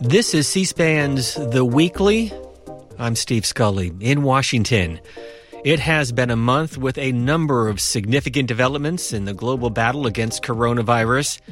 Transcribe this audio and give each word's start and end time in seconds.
This 0.00 0.32
is 0.32 0.48
C 0.48 0.64
SPAN's 0.64 1.34
The 1.34 1.62
Weekly. 1.62 2.32
I'm 2.98 3.14
Steve 3.14 3.44
Scully 3.44 3.92
in 4.00 4.22
Washington. 4.22 4.98
It 5.62 5.78
has 5.78 6.10
been 6.10 6.30
a 6.30 6.36
month 6.36 6.78
with 6.78 6.96
a 6.96 7.12
number 7.12 7.68
of 7.68 7.82
significant 7.82 8.48
developments 8.48 9.12
in 9.12 9.26
the 9.26 9.34
global 9.34 9.68
battle 9.68 10.06
against 10.06 10.42
coronavirus. 10.42 11.42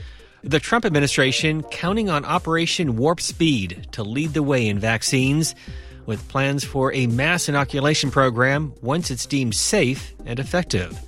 The 0.42 0.60
Trump 0.60 0.86
administration 0.86 1.62
counting 1.64 2.08
on 2.08 2.24
Operation 2.24 2.96
Warp 2.96 3.20
Speed 3.20 3.88
to 3.92 4.02
lead 4.02 4.32
the 4.32 4.42
way 4.42 4.66
in 4.66 4.78
vaccines, 4.78 5.54
with 6.06 6.26
plans 6.28 6.64
for 6.64 6.90
a 6.94 7.06
mass 7.06 7.50
inoculation 7.50 8.10
program 8.10 8.72
once 8.80 9.10
it's 9.10 9.26
deemed 9.26 9.56
safe 9.56 10.14
and 10.24 10.40
effective. 10.40 10.98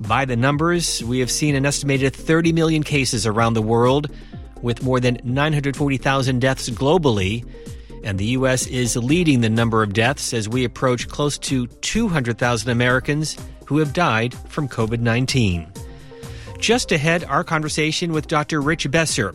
By 0.00 0.24
the 0.24 0.36
numbers, 0.36 1.02
we 1.04 1.20
have 1.20 1.30
seen 1.30 1.54
an 1.54 1.64
estimated 1.64 2.16
30 2.16 2.52
million 2.52 2.82
cases 2.82 3.24
around 3.24 3.54
the 3.54 3.62
world 3.62 4.10
with 4.66 4.82
more 4.82 4.98
than 4.98 5.18
940,000 5.22 6.40
deaths 6.40 6.68
globally. 6.68 7.48
And 8.02 8.18
the 8.18 8.26
U.S. 8.38 8.66
is 8.66 8.96
leading 8.96 9.40
the 9.40 9.48
number 9.48 9.82
of 9.82 9.92
deaths 9.92 10.34
as 10.34 10.48
we 10.48 10.64
approach 10.64 11.08
close 11.08 11.38
to 11.38 11.68
200,000 11.68 12.68
Americans 12.68 13.38
who 13.66 13.78
have 13.78 13.92
died 13.92 14.34
from 14.48 14.68
COVID 14.68 14.98
19. 14.98 15.72
Just 16.58 16.90
ahead, 16.90 17.22
our 17.24 17.44
conversation 17.44 18.12
with 18.12 18.26
Dr. 18.26 18.60
Rich 18.60 18.90
Besser. 18.90 19.34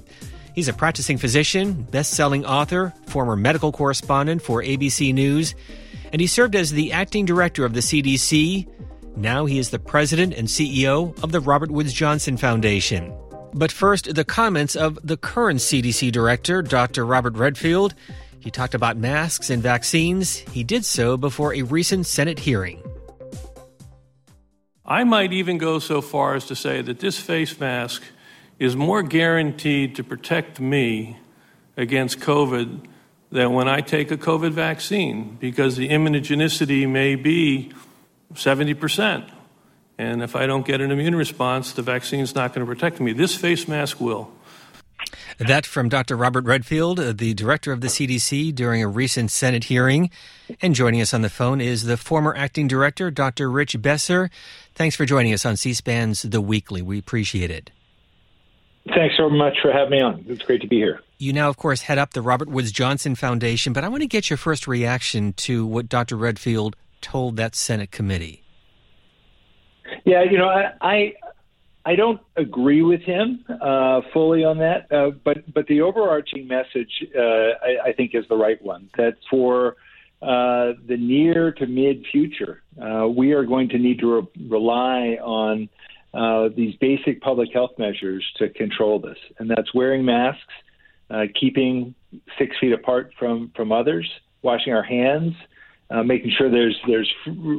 He's 0.54 0.68
a 0.68 0.74
practicing 0.74 1.18
physician, 1.18 1.84
best 1.84 2.14
selling 2.14 2.46
author, 2.46 2.94
former 3.08 3.38
medical 3.38 3.72
correspondent 3.72 4.42
for 4.42 4.62
ABC 4.62 5.14
News, 5.14 5.56
and 6.12 6.20
he 6.20 6.28
served 6.28 6.56
as 6.56 6.72
the 6.72 6.92
acting 6.92 7.26
director 7.26 7.64
of 7.64 7.74
the 7.74 7.80
CDC. 7.80 8.68
Now 9.16 9.46
he 9.46 9.60
is 9.60 9.70
the 9.70 9.80
president 9.80 10.34
and 10.34 10.50
CEO 10.50 11.18
of 11.24 11.32
the 11.32 11.40
Robert 11.40 11.72
Woods 11.72 11.94
Johnson 11.94 12.36
Foundation. 12.36 13.14
But 13.54 13.72
first, 13.72 14.14
the 14.14 14.24
comments 14.24 14.76
of 14.76 14.98
the 15.04 15.18
current 15.18 15.60
CDC 15.60 16.12
director, 16.12 16.62
Dr. 16.62 17.06
Robert 17.06 17.36
Redfield. 17.36 17.94
He 18.40 18.50
talked 18.50 18.74
about 18.74 18.98
masks 18.98 19.50
and 19.50 19.62
vaccines. 19.62 20.38
He 20.38 20.64
did 20.64 20.86
so 20.86 21.18
before 21.18 21.54
a 21.54 21.62
recent 21.62 22.08
Senate 22.08 22.40
hearing. 22.40 22.82
I 24.86 25.04
might 25.04 25.32
even 25.32 25.58
go 25.58 25.80
so 25.80 26.02
far 26.02 26.36
as 26.36 26.46
to 26.48 26.56
say 26.56 26.82
that 26.82 27.00
this 27.00 27.20
face 27.20 27.60
mask 27.60 28.04
is 28.58 28.76
more 28.76 29.04
guaranteed 29.04 29.96
to 29.96 30.04
protect 30.04 30.60
me 30.60 31.18
against 31.78 32.20
COVID 32.20 32.86
than 33.32 33.54
when 33.54 33.68
I 33.68 33.82
take 33.82 34.12
a 34.12 34.18
COVID 34.18 34.52
vaccine 34.52 35.38
because 35.40 35.78
the 35.78 35.90
immunogenicity 35.90 36.90
may 36.90 37.16
be 37.16 37.72
70%. 38.34 39.32
And 39.98 40.24
if 40.24 40.36
I 40.36 40.48
don't 40.48 40.66
get 40.66 40.82
an 40.82 40.92
immune 40.92 41.16
response, 41.16 41.74
the 41.74 41.82
vaccine's 41.82 42.34
not 42.34 42.54
going 42.54 42.66
to 42.66 42.74
protect 42.74 43.00
me. 43.00 43.14
This 43.14 43.36
face 43.36 43.68
mask 43.68 44.00
will. 44.00 44.32
That 45.38 45.66
from 45.66 45.90
Dr. 45.90 46.16
Robert 46.16 46.46
Redfield, 46.46 47.00
uh, 47.00 47.14
the 47.14 47.34
director 47.34 47.72
of 47.72 47.82
the 47.82 47.88
CDC, 47.88 48.54
during 48.54 48.84
a 48.84 48.88
recent 48.88 49.32
Senate 49.32 49.66
hearing. 49.66 50.12
And 50.62 50.76
joining 50.76 51.02
us 51.02 51.14
on 51.14 51.22
the 51.22 51.30
phone 51.30 51.62
is 51.62 51.84
the 51.84 51.98
former 51.98 52.36
acting 52.36 52.68
director, 52.68 53.10
Dr. 53.10 53.50
Rich 53.50 53.82
Besser. 53.82 54.30
Thanks 54.76 54.96
for 54.96 55.06
joining 55.06 55.34
us 55.34 55.46
on 55.46 55.58
C 55.58 55.74
SPAN's 55.74 56.22
The 56.22 56.42
Weekly. 56.42 56.82
We 56.82 57.00
appreciate 57.00 57.50
it. 57.50 57.72
Thanks 58.88 59.16
so 59.18 59.30
much 59.30 59.58
for 59.62 59.72
having 59.72 59.92
me 59.92 60.02
on. 60.02 60.26
It's 60.28 60.44
great 60.44 60.62
to 60.62 60.68
be 60.68 60.78
here. 60.78 61.02
You 61.20 61.34
now, 61.34 61.50
of 61.50 61.58
course, 61.58 61.84
head 61.84 61.98
up 61.98 62.14
the 62.14 62.22
Robert 62.22 62.50
Woods 62.50 62.72
Johnson 62.72 63.14
Foundation, 63.16 63.74
but 63.74 63.84
I 63.84 63.90
want 63.90 64.02
to 64.02 64.08
get 64.08 64.30
your 64.30 64.38
first 64.38 64.68
reaction 64.68 65.34
to 65.34 65.66
what 65.66 65.88
Dr. 65.88 66.16
Redfield 66.18 66.76
told 67.00 67.36
that 67.38 67.54
Senate 67.56 67.92
committee. 67.92 68.44
Yeah, 70.06 70.24
you 70.24 70.38
know, 70.38 70.48
I 70.48 70.74
I, 70.82 71.14
I 71.86 71.96
don't 71.96 72.22
agree 72.36 72.82
with 72.82 73.02
him 73.02 73.44
uh, 73.62 74.02
fully 74.14 74.44
on 74.44 74.60
that, 74.60 74.92
uh, 74.92 75.12
but 75.24 75.52
but 75.54 75.68
the 75.68 75.82
overarching 75.82 76.48
message 76.48 77.06
uh, 77.18 77.22
I, 77.22 77.90
I 77.90 77.94
think 77.94 78.14
is 78.14 78.26
the 78.30 78.38
right 78.38 78.62
one. 78.62 78.90
That 78.98 79.16
for 79.30 79.78
uh, 80.22 80.74
the 80.88 80.98
near 80.98 81.52
to 81.54 81.66
mid 81.66 82.06
future, 82.12 82.62
uh, 82.82 83.08
we 83.08 83.32
are 83.32 83.44
going 83.44 83.70
to 83.70 83.80
need 83.80 84.00
to 84.00 84.22
re- 84.22 84.48
rely 84.50 85.18
on 85.22 85.70
uh, 86.14 86.50
these 86.56 86.76
basic 86.76 87.22
public 87.22 87.52
health 87.54 87.72
measures 87.78 88.24
to 88.38 88.50
control 88.50 89.00
this, 89.00 89.18
and 89.40 89.50
that's 89.50 89.74
wearing 89.74 90.06
masks, 90.06 90.42
uh, 91.10 91.24
keeping 91.40 91.96
six 92.38 92.56
feet 92.60 92.74
apart 92.74 93.12
from 93.18 93.52
from 93.56 93.72
others, 93.72 94.10
washing 94.44 94.74
our 94.74 94.84
hands, 94.84 95.34
uh, 95.92 96.04
making 96.04 96.32
sure 96.38 96.50
there's 96.50 96.80
there's 96.88 97.12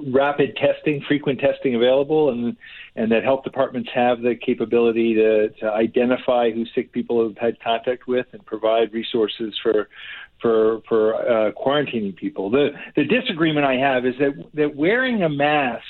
rapid 0.06 0.56
testing, 0.56 1.03
frequent 1.06 1.38
testing 1.38 1.75
available, 1.75 2.31
and 2.31 2.56
and 2.97 3.12
that 3.12 3.22
health 3.25 3.44
departments 3.44 3.91
have 3.94 4.22
the 4.22 4.34
capability 4.34 5.15
to, 5.15 5.48
to 5.50 5.70
identify 5.70 6.50
who 6.50 6.65
sick 6.75 6.93
people 6.93 7.26
have 7.26 7.37
had 7.37 7.60
contact 7.60 8.06
with 8.06 8.26
and 8.32 8.44
provide 8.47 8.93
resources 8.93 9.54
for 9.62 9.88
for 10.41 10.81
for 10.88 11.15
uh, 11.15 11.53
quarantining 11.53 12.16
people. 12.16 12.50
The 12.50 12.70
the 12.97 13.04
disagreement 13.04 13.66
I 13.66 13.75
have 13.75 14.06
is 14.06 14.15
that 14.19 14.32
that 14.54 14.75
wearing 14.75 15.22
a 15.22 15.28
mask 15.28 15.84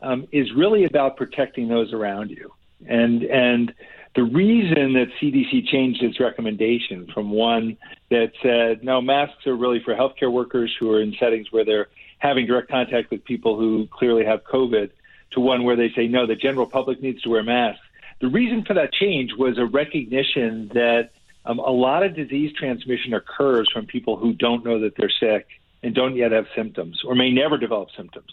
um, 0.00 0.28
is 0.30 0.52
really 0.56 0.84
about 0.84 1.16
protecting 1.16 1.68
those 1.68 1.92
around 1.92 2.30
you, 2.30 2.52
and 2.86 3.22
and 3.24 3.74
the 4.16 4.22
reason 4.24 4.94
that 4.94 5.06
CDC 5.20 5.68
changed 5.68 6.02
its 6.02 6.18
recommendation 6.18 7.06
from 7.14 7.30
one 7.30 7.76
that 8.10 8.32
said, 8.42 8.82
no, 8.82 9.00
masks 9.00 9.46
are 9.46 9.54
really 9.54 9.80
for 9.84 9.94
healthcare 9.94 10.32
workers 10.32 10.74
who 10.78 10.90
are 10.92 11.00
in 11.00 11.14
settings 11.20 11.52
where 11.52 11.64
they're 11.64 11.88
having 12.18 12.46
direct 12.46 12.68
contact 12.68 13.10
with 13.10 13.24
people 13.24 13.56
who 13.56 13.86
clearly 13.90 14.24
have 14.24 14.42
COVID, 14.44 14.90
to 15.32 15.40
one 15.40 15.64
where 15.64 15.76
they 15.76 15.90
say, 15.94 16.08
no, 16.08 16.26
the 16.26 16.34
general 16.34 16.66
public 16.66 17.00
needs 17.00 17.22
to 17.22 17.28
wear 17.28 17.42
masks. 17.42 17.80
The 18.20 18.28
reason 18.28 18.64
for 18.64 18.74
that 18.74 18.92
change 18.92 19.32
was 19.38 19.58
a 19.58 19.64
recognition 19.64 20.70
that 20.74 21.10
um, 21.44 21.58
a 21.58 21.70
lot 21.70 22.02
of 22.02 22.14
disease 22.14 22.52
transmission 22.58 23.14
occurs 23.14 23.70
from 23.72 23.86
people 23.86 24.16
who 24.16 24.32
don't 24.32 24.64
know 24.64 24.80
that 24.80 24.94
they're 24.96 25.10
sick 25.20 25.46
and 25.82 25.94
don't 25.94 26.16
yet 26.16 26.32
have 26.32 26.46
symptoms 26.54 27.00
or 27.04 27.14
may 27.14 27.30
never 27.30 27.56
develop 27.56 27.88
symptoms. 27.96 28.30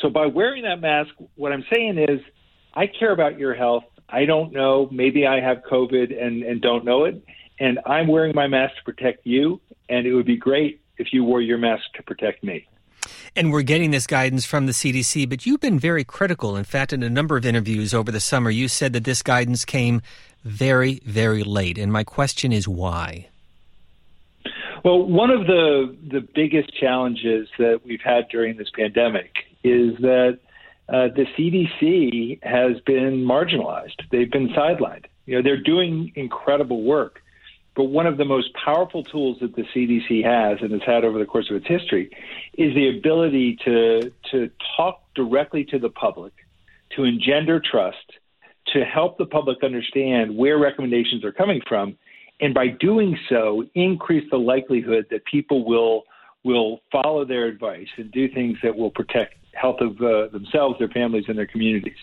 So 0.00 0.10
by 0.10 0.26
wearing 0.26 0.64
that 0.64 0.80
mask, 0.80 1.10
what 1.36 1.52
I'm 1.52 1.64
saying 1.72 1.98
is, 1.98 2.20
I 2.74 2.86
care 2.86 3.12
about 3.12 3.38
your 3.38 3.54
health. 3.54 3.84
I 4.12 4.26
don't 4.26 4.52
know. 4.52 4.88
Maybe 4.92 5.26
I 5.26 5.40
have 5.40 5.62
COVID 5.68 6.22
and, 6.22 6.42
and 6.42 6.60
don't 6.60 6.84
know 6.84 7.04
it. 7.04 7.24
And 7.58 7.80
I'm 7.86 8.06
wearing 8.06 8.34
my 8.34 8.46
mask 8.46 8.76
to 8.76 8.84
protect 8.84 9.26
you. 9.26 9.60
And 9.88 10.06
it 10.06 10.14
would 10.14 10.26
be 10.26 10.36
great 10.36 10.80
if 10.98 11.12
you 11.12 11.24
wore 11.24 11.40
your 11.40 11.58
mask 11.58 11.84
to 11.96 12.02
protect 12.02 12.44
me. 12.44 12.66
And 13.34 13.50
we're 13.50 13.62
getting 13.62 13.90
this 13.90 14.06
guidance 14.06 14.44
from 14.44 14.66
the 14.66 14.72
CDC, 14.72 15.28
but 15.28 15.46
you've 15.46 15.60
been 15.60 15.78
very 15.78 16.04
critical. 16.04 16.56
In 16.56 16.64
fact, 16.64 16.92
in 16.92 17.02
a 17.02 17.10
number 17.10 17.36
of 17.36 17.46
interviews 17.46 17.94
over 17.94 18.12
the 18.12 18.20
summer, 18.20 18.50
you 18.50 18.68
said 18.68 18.92
that 18.92 19.04
this 19.04 19.22
guidance 19.22 19.64
came 19.64 20.02
very, 20.44 21.00
very 21.04 21.42
late. 21.42 21.78
And 21.78 21.90
my 21.90 22.04
question 22.04 22.52
is 22.52 22.68
why? 22.68 23.28
Well, 24.84 25.04
one 25.04 25.30
of 25.30 25.46
the 25.46 25.96
the 26.10 26.20
biggest 26.20 26.74
challenges 26.78 27.48
that 27.58 27.82
we've 27.84 28.00
had 28.02 28.28
during 28.28 28.56
this 28.56 28.68
pandemic 28.76 29.30
is 29.62 29.96
that 29.98 30.40
uh, 30.88 31.08
the 31.14 31.26
CDC 31.38 32.42
has 32.42 32.80
been 32.80 33.24
marginalized. 33.24 34.00
They've 34.10 34.30
been 34.30 34.48
sidelined. 34.48 35.04
You 35.26 35.36
know, 35.36 35.42
they're 35.42 35.62
doing 35.62 36.12
incredible 36.16 36.82
work, 36.82 37.22
but 37.76 37.84
one 37.84 38.06
of 38.06 38.16
the 38.16 38.24
most 38.24 38.48
powerful 38.54 39.04
tools 39.04 39.38
that 39.40 39.54
the 39.54 39.62
CDC 39.74 40.24
has 40.24 40.58
and 40.60 40.72
has 40.72 40.82
had 40.84 41.04
over 41.04 41.18
the 41.18 41.24
course 41.24 41.48
of 41.50 41.56
its 41.56 41.66
history 41.66 42.10
is 42.58 42.74
the 42.74 42.98
ability 42.98 43.58
to 43.64 44.12
to 44.32 44.50
talk 44.76 45.02
directly 45.14 45.64
to 45.64 45.78
the 45.78 45.88
public, 45.88 46.32
to 46.96 47.04
engender 47.04 47.60
trust, 47.60 48.12
to 48.72 48.84
help 48.84 49.18
the 49.18 49.26
public 49.26 49.62
understand 49.62 50.36
where 50.36 50.58
recommendations 50.58 51.24
are 51.24 51.32
coming 51.32 51.60
from, 51.68 51.96
and 52.40 52.52
by 52.52 52.66
doing 52.66 53.16
so, 53.28 53.64
increase 53.74 54.28
the 54.30 54.38
likelihood 54.38 55.06
that 55.10 55.24
people 55.24 55.64
will 55.64 56.02
will 56.44 56.80
follow 56.90 57.24
their 57.24 57.46
advice 57.46 57.86
and 57.96 58.10
do 58.10 58.28
things 58.28 58.58
that 58.64 58.76
will 58.76 58.90
protect 58.90 59.36
health 59.54 59.80
of 59.80 60.00
uh, 60.00 60.28
themselves, 60.28 60.78
their 60.78 60.88
families, 60.88 61.24
and 61.28 61.36
their 61.36 61.46
communities. 61.46 61.96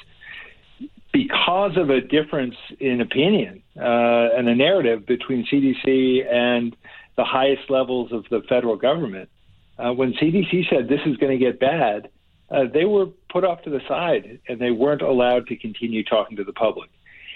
Because 1.12 1.72
of 1.76 1.90
a 1.90 2.02
difference 2.02 2.56
in 2.80 3.02
opinion 3.02 3.64
uh, 3.76 4.38
and 4.38 4.48
a 4.48 4.56
narrative 4.56 5.06
between 5.08 5.46
CDC 5.52 6.32
and 6.32 6.75
the 7.18 7.24
highest 7.24 7.69
levels 7.69 8.12
of 8.12 8.25
the 8.30 8.42
federal 8.48 8.75
government, 8.75 9.30
uh, 9.78 9.92
when 9.92 10.13
CDC 10.13 10.69
said 10.69 10.88
this 10.88 11.00
is 11.06 11.18
going 11.18 11.38
to 11.38 11.44
get 11.44 11.60
bad, 11.60 12.10
uh, 12.51 12.63
they 12.72 12.86
were 12.86 13.07
put 13.31 13.44
off 13.44 13.62
to 13.63 13.69
the 13.69 13.81
side 13.88 14.40
and 14.48 14.60
they 14.60 14.72
weren't 14.72 15.01
allowed 15.01 15.48
to 15.48 15.56
continue 15.56 16.04
talking 16.04 16.38
to 16.38 16.44
the 16.44 16.54
public. 16.54 16.90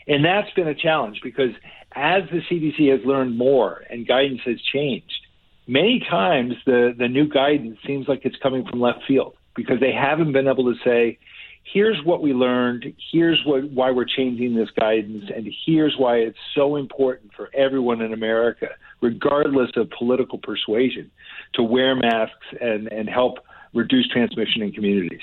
And 0.07 0.24
that's 0.24 0.51
been 0.54 0.68
a 0.68 0.75
challenge 0.75 1.21
because 1.24 1.51
as 1.94 2.24
the 2.31 2.42
CDC 2.50 2.92
has 2.92 3.06
learned 3.06 3.38
more 3.38 3.83
and 3.89 4.07
guidance 4.07 4.42
has 4.45 4.62
changed, 4.62 5.27
many 5.68 6.06
times 6.10 6.54
the, 6.65 6.94
the 6.98 7.07
new 7.07 7.27
guidance 7.27 7.77
seems 7.86 8.07
like 8.07 8.21
it's 8.24 8.36
coming 8.44 8.65
from 8.69 8.81
left 8.81 9.04
field 9.07 9.36
because 9.55 9.79
they 9.79 9.91
haven't 9.91 10.31
been 10.31 10.47
able 10.47 10.73
to 10.73 10.79
say, 10.83 11.17
here's 11.63 12.03
what 12.03 12.21
we 12.21 12.33
learned, 12.33 12.94
here's 13.11 13.41
what, 13.45 13.63
why 13.71 13.91
we're 13.91 14.05
changing 14.05 14.55
this 14.55 14.69
guidance, 14.77 15.25
and 15.33 15.47
here's 15.65 15.95
why 15.97 16.17
it's 16.17 16.38
so 16.55 16.75
important 16.75 17.31
for 17.35 17.50
everyone 17.53 18.01
in 18.01 18.13
America, 18.13 18.67
regardless 19.01 19.71
of 19.75 19.89
political 19.97 20.38
persuasion, 20.38 21.09
to 21.53 21.63
wear 21.63 21.95
masks 21.95 22.47
and, 22.59 22.91
and 22.91 23.09
help 23.09 23.39
reduce 23.73 24.07
transmission 24.09 24.61
in 24.61 24.71
communities. 24.71 25.21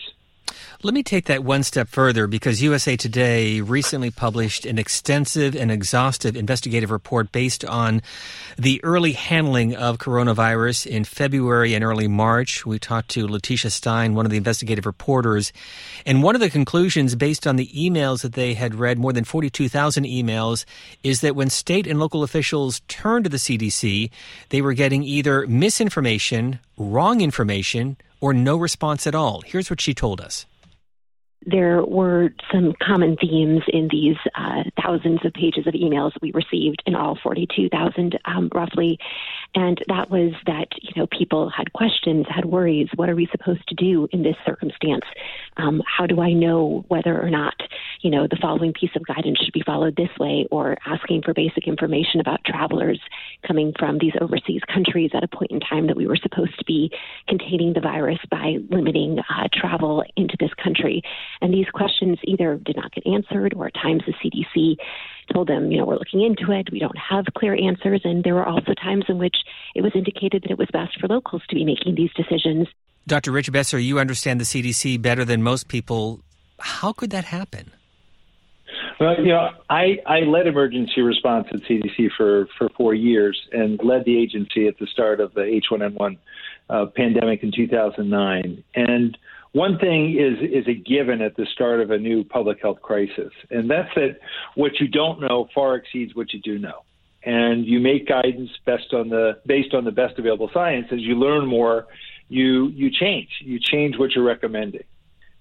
Let 0.83 0.95
me 0.95 1.03
take 1.03 1.27
that 1.27 1.45
one 1.45 1.63
step 1.63 1.89
further 1.89 2.27
because 2.27 2.63
USA 2.63 2.97
Today 2.97 3.61
recently 3.61 4.11
published 4.11 4.65
an 4.65 4.79
extensive 4.79 5.55
and 5.55 5.71
exhaustive 5.71 6.37
investigative 6.37 6.91
report 6.91 7.33
based 7.33 7.67
on 7.67 8.01
the 8.57 8.83
early 8.83 9.13
handling 9.13 9.77
of 9.77 9.99
coronavirus 9.99 10.87
in 10.87 11.05
February 11.05 11.75
and 11.75 11.85
early 11.85 12.09
March. 12.09 12.65
We 12.65 12.79
talked 12.79 13.11
to 13.11 13.29
Letitia 13.29 13.71
Stein, 13.71 14.15
one 14.15 14.25
of 14.25 14.31
the 14.31 14.39
investigative 14.39 14.87
reporters, 14.87 15.53
and 16.07 16.23
one 16.23 16.35
of 16.35 16.41
the 16.41 16.49
conclusions 16.49 17.15
based 17.15 17.47
on 17.47 17.57
the 17.57 17.69
emails 17.77 18.23
that 18.23 18.33
they 18.33 18.55
had 18.55 18.75
read, 18.75 18.99
more 18.99 19.13
than 19.13 19.25
42,000 19.25 20.05
emails, 20.05 20.65
is 21.03 21.21
that 21.21 21.37
when 21.37 21.51
state 21.51 21.87
and 21.87 22.01
local 22.01 22.23
officials 22.23 22.81
turned 22.89 23.25
to 23.25 23.31
the 23.31 23.37
CDC, 23.37 24.09
they 24.49 24.63
were 24.63 24.73
getting 24.73 25.03
either 25.03 25.47
misinformation, 25.47 26.59
wrong 26.79 27.21
information, 27.21 27.99
or 28.23 28.33
no 28.33 28.57
response 28.57 29.07
at 29.07 29.15
all. 29.15 29.43
Here's 29.43 29.69
what 29.69 29.83
she 29.83 29.93
told 29.93 30.23
us 30.23 30.47
there 31.47 31.83
were 31.85 32.31
some 32.53 32.75
common 32.83 33.17
themes 33.17 33.63
in 33.69 33.89
these 33.91 34.17
uh, 34.35 34.63
thousands 34.83 35.21
of 35.25 35.33
pages 35.33 35.67
of 35.67 35.75
emails 35.75 36.13
we 36.21 36.33
received 36.33 36.83
in 36.87 36.95
all 36.95 37.19
42,000 37.23 38.19
um, 38.27 38.51
roughly. 38.55 38.99
And 39.55 39.79
that 39.89 40.11
was 40.11 40.33
that, 40.47 40.69
you 40.81 40.93
know, 40.97 41.07
people 41.07 41.51
had 41.51 41.73
questions, 41.73 42.27
had 42.29 42.45
worries. 42.45 42.89
What 42.95 43.09
are 43.09 43.17
we 43.17 43.27
supposed 43.31 43.67
to 43.69 43.75
do 43.75 44.07
in 44.13 44.23
this 44.23 44.37
circumstance? 44.45 45.05
Um, 45.57 45.83
how 45.87 46.07
do 46.07 46.21
I 46.21 46.33
know 46.33 46.85
whether 46.89 47.21
or 47.21 47.31
not, 47.31 47.55
you 48.03 48.11
know, 48.11 48.27
the 48.29 48.39
following 48.41 48.73
piece 48.73 48.91
of 48.95 49.07
guidance 49.07 49.39
should 49.39 49.55
be 49.55 49.63
followed 49.65 49.97
this 49.97 50.11
way 50.19 50.47
or 50.51 50.77
asking 50.87 51.23
for 51.23 51.33
basic 51.33 51.67
information 51.67 52.21
about 52.21 52.45
travelers 52.45 53.01
coming 53.47 53.73
from 53.79 53.99
these 53.99 54.13
overseas 54.21 54.61
countries 54.73 55.11
at 55.15 55.25
a 55.25 55.29
point 55.29 55.51
in 55.51 55.61
time 55.61 55.87
that 55.87 55.97
we 55.97 56.07
were 56.07 56.17
supposed 56.17 56.57
to 56.59 56.65
be 56.65 56.93
containing 57.29 57.73
the 57.73 57.81
virus 57.81 58.19
by 58.31 58.57
limiting 58.69 59.19
uh, 59.19 59.49
travel 59.53 60.05
into 60.17 60.37
this 60.39 60.53
country. 60.63 61.03
And 61.43 61.55
these 61.55 61.69
questions 61.73 62.19
either 62.25 62.57
did 62.57 62.77
not 62.77 62.93
get 62.93 63.07
answered, 63.07 63.55
or 63.57 63.67
at 63.67 63.75
times 63.75 64.03
the 64.07 64.13
CDC 64.13 64.77
told 65.33 65.49
them, 65.49 65.71
you 65.71 65.79
know, 65.79 65.87
we're 65.87 65.97
looking 65.97 66.23
into 66.23 66.53
it. 66.53 66.71
We 66.71 66.79
don't 66.79 66.99
have 66.99 67.25
clear 67.37 67.55
answers. 67.55 68.03
And 68.05 68.23
there 68.25 68.35
were 68.35 68.47
also 68.47 68.75
times 68.75 69.05
in 69.09 69.19
which 69.19 69.37
it 69.75 69.83
was 69.83 69.93
indicated 69.95 70.43
that 70.43 70.51
it 70.51 70.59
was 70.59 70.69
best 70.73 71.01
for 71.01 71.09
locals 71.09 71.43
to 71.49 71.55
be 71.55 71.65
making 71.65 71.95
these 71.95 72.13
decisions. 72.15 72.69
Dr. 73.07 73.33
Rich 73.33 73.51
Besser, 73.51 73.79
you 73.79 73.99
understand 73.99 74.41
the 74.41 74.45
CDC 74.45 75.01
better 75.01 75.25
than 75.25 75.43
most 75.43 75.69
people. 75.69 76.21
How 76.59 76.93
could 76.93 77.11
that 77.11 77.25
happen? 77.25 77.73
Well, 79.01 79.17
you 79.19 79.29
know, 79.29 79.49
I, 79.71 79.99
I 80.07 80.21
led 80.21 80.47
emergency 80.47 81.01
response 81.01 81.49
at 81.53 81.61
CDC 81.61 82.11
for, 82.17 82.47
for 82.59 82.69
four 82.77 82.93
years 82.93 83.41
and 83.51 83.81
led 83.83 84.05
the 84.05 84.19
agency 84.19 84.69
at 84.69 84.79
the 84.79 84.87
start 84.87 85.21
of 85.21 85.33
the 85.33 85.41
H1N1 85.41 86.19
uh, 86.69 86.87
pandemic 86.95 87.43
in 87.43 87.51
2009. 87.51 88.63
And 88.75 89.19
one 89.53 89.79
thing 89.79 90.17
is 90.17 90.39
is 90.49 90.69
a 90.69 90.75
given 90.75 91.21
at 91.21 91.37
the 91.37 91.47
start 91.53 91.81
of 91.81 91.91
a 91.91 91.99
new 91.99 92.25
public 92.25 92.61
health 92.63 92.81
crisis, 92.83 93.33
and 93.51 93.69
that's 93.69 93.93
that 93.97 94.19
what 94.55 94.79
you 94.81 94.89
don't 94.89 95.21
know 95.21 95.49
far 95.55 95.75
exceeds 95.75 96.15
what 96.15 96.33
you 96.33 96.41
do 96.41 96.59
know, 96.59 96.85
and 97.25 97.67
you 97.67 97.81
make 97.81 98.07
guidance 98.07 98.51
best 98.65 98.93
on 98.93 99.09
the 99.09 99.39
based 99.47 99.75
on 99.75 99.85
the 99.85 99.91
best 99.91 100.19
available 100.19 100.51
science. 100.55 100.87
As 100.93 101.01
you 101.01 101.17
learn 101.17 101.47
more, 101.47 101.87
you 102.29 102.69
you 102.69 102.91
change. 102.91 103.29
You 103.41 103.59
change 103.59 103.99
what 103.99 104.13
you're 104.13 104.25
recommending. 104.25 104.85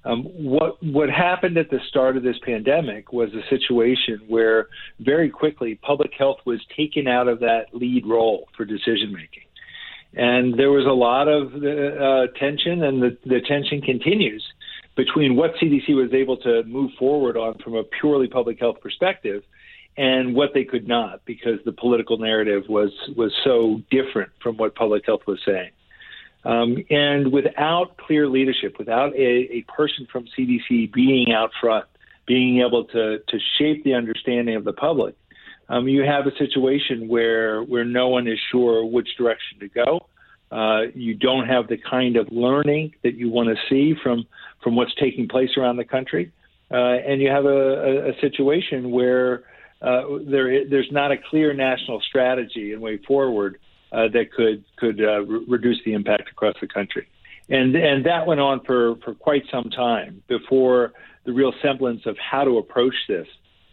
Um, 0.05 0.23
what 0.23 0.81
what 0.81 1.09
happened 1.09 1.57
at 1.57 1.69
the 1.69 1.79
start 1.89 2.17
of 2.17 2.23
this 2.23 2.37
pandemic 2.43 3.13
was 3.13 3.29
a 3.33 3.47
situation 3.49 4.21
where 4.27 4.69
very 4.99 5.29
quickly 5.29 5.75
public 5.75 6.11
health 6.17 6.37
was 6.45 6.59
taken 6.75 7.07
out 7.07 7.27
of 7.27 7.41
that 7.41 7.65
lead 7.73 8.07
role 8.07 8.47
for 8.55 8.65
decision 8.65 9.13
making 9.13 9.43
and 10.15 10.57
there 10.57 10.71
was 10.71 10.85
a 10.85 10.89
lot 10.89 11.27
of 11.27 11.53
uh, 11.53 12.31
tension, 12.39 12.83
and 12.83 13.01
the, 13.01 13.17
the 13.25 13.41
tension 13.47 13.81
continues 13.81 14.43
between 14.95 15.35
what 15.35 15.51
CDC 15.55 15.95
was 15.95 16.13
able 16.13 16.37
to 16.37 16.63
move 16.63 16.91
forward 16.97 17.37
on 17.37 17.57
from 17.59 17.75
a 17.75 17.83
purely 17.83 18.27
public 18.27 18.59
health 18.59 18.77
perspective 18.81 19.43
and 19.97 20.35
what 20.35 20.49
they 20.53 20.63
could 20.63 20.87
not 20.87 21.21
because 21.25 21.59
the 21.65 21.71
political 21.71 22.17
narrative 22.17 22.63
was 22.67 22.91
was 23.15 23.31
so 23.43 23.81
different 23.91 24.31
from 24.41 24.57
what 24.57 24.75
public 24.75 25.05
health 25.05 25.21
was 25.27 25.39
saying. 25.45 25.71
Um, 26.45 26.77
and 26.89 27.31
without 27.31 27.97
clear 27.97 28.27
leadership, 28.27 28.77
without 28.79 29.13
a, 29.13 29.57
a 29.57 29.65
person 29.75 30.07
from 30.11 30.25
CDC 30.37 30.93
being 30.93 31.33
out 31.33 31.51
front, 31.59 31.85
being 32.25 32.61
able 32.65 32.85
to 32.85 33.19
to 33.19 33.39
shape 33.57 33.83
the 33.83 33.93
understanding 33.93 34.55
of 34.55 34.63
the 34.63 34.73
public, 34.73 35.15
um, 35.69 35.87
you 35.87 36.03
have 36.03 36.25
a 36.25 36.35
situation 36.37 37.07
where 37.07 37.61
where 37.61 37.85
no 37.85 38.09
one 38.09 38.27
is 38.27 38.39
sure 38.51 38.83
which 38.83 39.07
direction 39.17 39.59
to 39.59 39.69
go. 39.69 40.07
Uh, 40.51 40.87
you 40.95 41.13
don't 41.13 41.47
have 41.47 41.67
the 41.67 41.77
kind 41.77 42.17
of 42.17 42.27
learning 42.31 42.95
that 43.03 43.13
you 43.13 43.29
want 43.29 43.49
to 43.49 43.55
see 43.69 43.93
from 44.01 44.25
from 44.63 44.75
what's 44.75 44.93
taking 44.95 45.27
place 45.27 45.51
around 45.57 45.77
the 45.77 45.85
country, 45.85 46.31
uh, 46.71 46.75
and 46.75 47.21
you 47.21 47.29
have 47.29 47.45
a, 47.45 47.49
a, 47.49 48.09
a 48.09 48.19
situation 48.19 48.89
where 48.89 49.43
uh, 49.83 50.01
there 50.25 50.67
there's 50.67 50.89
not 50.91 51.11
a 51.11 51.17
clear 51.29 51.53
national 51.53 52.01
strategy 52.01 52.73
and 52.73 52.81
way 52.81 52.97
forward 52.97 53.59
uh, 53.91 54.07
that 54.11 54.31
could 54.35 54.63
could 54.77 54.99
uh, 54.99 55.21
re- 55.21 55.45
reduce 55.47 55.77
the 55.85 55.93
impact 55.93 56.29
across 56.31 56.55
the 56.61 56.67
country, 56.67 57.07
and 57.47 57.75
and 57.75 58.07
that 58.07 58.25
went 58.25 58.39
on 58.39 58.59
for 58.65 58.95
for 59.05 59.13
quite 59.13 59.43
some 59.51 59.69
time 59.69 60.23
before 60.27 60.93
the 61.25 61.31
real 61.31 61.53
semblance 61.61 62.07
of 62.07 62.17
how 62.17 62.43
to 62.43 62.57
approach 62.57 62.95
this 63.07 63.27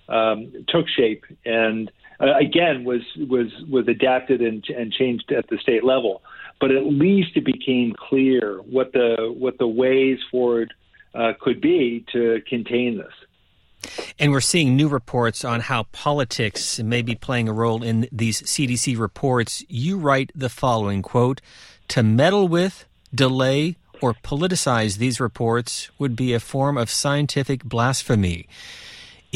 um, 0.08 0.52
took 0.68 0.88
shape 0.88 1.24
and 1.44 1.90
uh, 2.20 2.34
again 2.38 2.84
was 2.84 3.02
was 3.28 3.48
was 3.68 3.88
adapted 3.88 4.40
and, 4.40 4.64
and 4.70 4.92
changed 4.92 5.32
at 5.32 5.48
the 5.48 5.58
state 5.58 5.84
level. 5.84 6.22
But 6.60 6.70
at 6.70 6.86
least 6.86 7.36
it 7.36 7.44
became 7.44 7.94
clear 7.98 8.58
what 8.58 8.92
the 8.92 9.34
what 9.36 9.58
the 9.58 9.66
ways 9.66 10.18
forward 10.30 10.72
uh, 11.14 11.32
could 11.40 11.60
be 11.60 12.04
to 12.12 12.40
contain 12.48 12.98
this. 12.98 13.12
And 14.18 14.32
we're 14.32 14.40
seeing 14.40 14.74
new 14.74 14.88
reports 14.88 15.44
on 15.44 15.60
how 15.60 15.84
politics 15.92 16.78
may 16.80 17.02
be 17.02 17.14
playing 17.14 17.48
a 17.48 17.52
role 17.52 17.82
in 17.82 18.08
these 18.10 18.42
CDC 18.42 18.98
reports. 18.98 19.64
You 19.68 19.98
write 19.98 20.30
the 20.34 20.48
following 20.48 21.02
quote: 21.02 21.42
"To 21.88 22.02
meddle 22.02 22.48
with, 22.48 22.86
delay, 23.14 23.76
or 24.00 24.14
politicize 24.14 24.96
these 24.96 25.20
reports 25.20 25.90
would 25.98 26.16
be 26.16 26.32
a 26.32 26.40
form 26.40 26.78
of 26.78 26.88
scientific 26.88 27.64
blasphemy." 27.64 28.48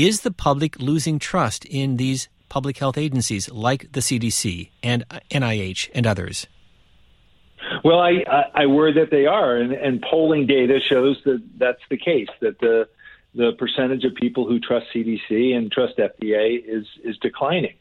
Is 0.00 0.23
the 0.23 0.31
public 0.31 0.81
losing 0.81 1.19
trust 1.19 1.67
in 1.67 1.99
these 1.99 2.31
public 2.49 2.79
health 2.79 2.97
agencies 2.97 3.50
like 3.50 3.93
the 3.93 4.00
CDC 4.00 4.70
and 4.82 5.05
NIH 5.31 5.91
and 5.94 6.06
others? 6.06 6.47
Well, 7.85 8.00
I, 8.00 8.25
I, 8.26 8.62
I 8.62 8.67
worry 8.67 8.94
that 8.94 9.11
they 9.11 9.26
are, 9.26 9.56
and, 9.56 9.75
and 9.75 10.00
polling 10.00 10.47
data 10.47 10.81
shows 10.81 11.20
that 11.26 11.43
that's 11.58 11.82
the 11.91 11.99
case. 11.99 12.29
That 12.41 12.58
the 12.61 12.88
the 13.35 13.52
percentage 13.58 14.05
of 14.05 14.14
people 14.14 14.49
who 14.49 14.58
trust 14.58 14.87
CDC 14.94 15.55
and 15.55 15.70
trust 15.70 15.99
FDA 15.99 16.64
is 16.67 16.87
is 17.05 17.19
declining. 17.19 17.75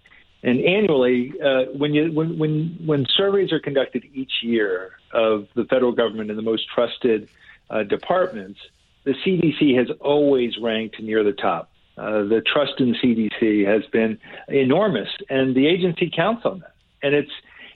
And 0.44 0.60
annually, 0.60 1.32
uh, 1.42 1.72
when 1.72 1.94
you 1.94 2.12
when 2.12 2.38
when 2.38 2.80
when 2.86 3.06
surveys 3.16 3.54
are 3.54 3.62
conducted 3.62 4.04
each 4.14 4.44
year 4.44 4.92
of 5.14 5.48
the 5.56 5.64
federal 5.64 5.94
government 5.94 6.32
and 6.32 6.38
the 6.38 6.44
most 6.44 6.68
trusted 6.68 7.30
uh, 7.70 7.84
departments, 7.84 8.60
the 9.06 9.14
CDC 9.26 9.78
has 9.78 9.88
always 10.02 10.58
ranked 10.62 11.02
near 11.02 11.24
the 11.24 11.32
top. 11.32 11.72
Uh, 12.00 12.24
the 12.24 12.42
trust 12.52 12.74
in 12.80 12.96
CDC 13.04 13.68
has 13.68 13.84
been 13.92 14.18
enormous, 14.48 15.10
and 15.30 15.54
the 15.54 15.68
agency 15.68 16.10
counts 16.16 16.46
on 16.46 16.60
that. 16.60 16.74
And 17.04 17.14
it's 17.14 17.32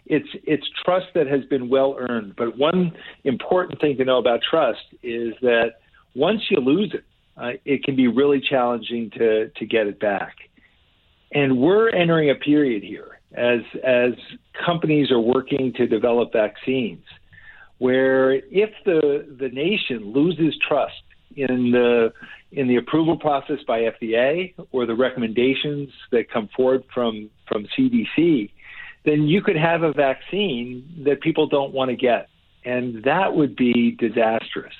it's 0.06 0.30
it's 0.46 0.66
trust 0.86 1.08
that 1.16 1.28
has 1.28 1.44
been 1.46 1.68
well 1.68 1.98
earned. 2.00 2.36
But 2.38 2.58
one 2.58 2.94
important 3.26 3.82
thing 3.82 3.98
to 3.98 4.06
know 4.06 4.20
about 4.20 4.40
trust 4.50 4.86
is 5.02 5.34
that 5.42 5.74
once 6.16 6.42
you 6.50 6.58
lose 6.62 6.94
it, 6.94 7.04
uh, 7.36 7.58
it 7.66 7.84
can 7.84 7.98
be 7.98 8.08
really 8.08 8.40
challenging 8.40 9.12
to 9.18 9.50
to 9.50 9.66
get 9.66 9.88
it 9.88 10.00
back. 10.00 10.36
And 11.34 11.58
we're 11.58 11.90
entering 11.90 12.30
a 12.30 12.36
period 12.36 12.82
here 12.82 13.20
as 13.34 13.60
as 13.84 14.14
companies 14.66 15.12
are 15.12 15.20
working 15.20 15.74
to 15.74 15.86
develop 15.86 16.32
vaccines, 16.32 17.04
where 17.80 18.32
if 18.32 18.70
the 18.86 19.36
the 19.38 19.50
nation 19.50 20.14
loses 20.14 20.58
trust 20.66 21.04
in 21.36 21.72
the 21.72 22.14
in 22.54 22.68
the 22.68 22.76
approval 22.78 23.18
process 23.18 23.58
by 23.68 23.82
FDA 23.82 24.54
or 24.72 24.86
the 24.86 24.96
recommendations 24.96 25.90
that 26.12 26.30
come 26.32 26.50
forward 26.56 26.84
from 26.94 27.30
from 27.48 27.68
CDC, 27.78 28.50
then 29.06 29.24
you 29.24 29.42
could 29.42 29.58
have 29.58 29.84
a 29.84 29.92
vaccine 29.92 31.04
that 31.06 31.22
people 31.22 31.48
don't 31.48 31.74
want 31.74 31.90
to 31.90 31.96
get, 31.96 32.30
and 32.64 33.04
that 33.04 33.36
would 33.36 33.56
be 33.56 33.92
disastrous. 34.00 34.74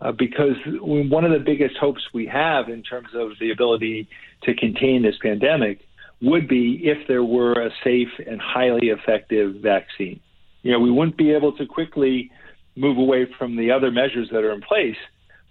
Uh, 0.00 0.12
because 0.12 0.56
one 0.80 1.26
of 1.26 1.30
the 1.30 1.38
biggest 1.38 1.76
hopes 1.76 2.00
we 2.14 2.26
have 2.26 2.70
in 2.70 2.82
terms 2.82 3.08
of 3.14 3.32
the 3.38 3.50
ability 3.50 4.08
to 4.42 4.54
contain 4.54 5.02
this 5.02 5.16
pandemic 5.22 5.80
would 6.22 6.48
be 6.48 6.80
if 6.84 7.06
there 7.06 7.22
were 7.22 7.52
a 7.52 7.70
safe 7.84 8.08
and 8.26 8.40
highly 8.40 8.88
effective 8.88 9.56
vaccine. 9.56 10.18
You 10.62 10.72
know, 10.72 10.78
we 10.78 10.90
wouldn't 10.90 11.18
be 11.18 11.32
able 11.32 11.54
to 11.58 11.66
quickly 11.66 12.30
move 12.76 12.96
away 12.96 13.26
from 13.38 13.56
the 13.56 13.70
other 13.70 13.90
measures 13.90 14.28
that 14.32 14.42
are 14.42 14.52
in 14.52 14.62
place 14.62 14.96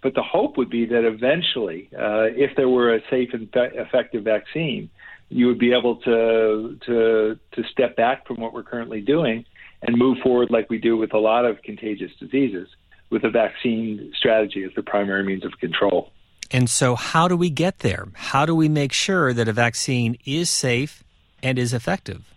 but 0.02 0.14
the 0.14 0.22
hope 0.22 0.56
would 0.56 0.70
be 0.70 0.86
that 0.86 1.04
eventually, 1.04 1.88
uh, 1.94 2.26
if 2.34 2.56
there 2.56 2.68
were 2.68 2.94
a 2.94 3.00
safe 3.10 3.30
and 3.32 3.48
effective 3.54 4.24
vaccine, 4.24 4.90
you 5.28 5.46
would 5.46 5.58
be 5.58 5.72
able 5.72 5.96
to 5.96 6.78
to 6.86 7.38
to 7.52 7.62
step 7.70 7.96
back 7.96 8.26
from 8.26 8.38
what 8.38 8.52
we're 8.52 8.62
currently 8.62 9.00
doing 9.00 9.44
and 9.82 9.96
move 9.96 10.18
forward 10.22 10.50
like 10.50 10.68
we 10.68 10.78
do 10.78 10.96
with 10.96 11.14
a 11.14 11.18
lot 11.18 11.44
of 11.44 11.62
contagious 11.62 12.12
diseases. 12.18 12.68
with 13.10 13.24
a 13.24 13.30
vaccine 13.30 14.12
strategy 14.16 14.62
as 14.62 14.70
the 14.76 14.82
primary 14.84 15.24
means 15.24 15.44
of 15.44 15.58
control. 15.58 16.12
And 16.52 16.70
so, 16.70 16.94
how 16.94 17.28
do 17.28 17.36
we 17.36 17.50
get 17.50 17.80
there? 17.80 18.06
How 18.14 18.46
do 18.46 18.54
we 18.54 18.68
make 18.68 18.92
sure 18.92 19.32
that 19.32 19.48
a 19.48 19.52
vaccine 19.52 20.16
is 20.24 20.48
safe 20.48 21.02
and 21.42 21.58
is 21.58 21.72
effective? 21.72 22.32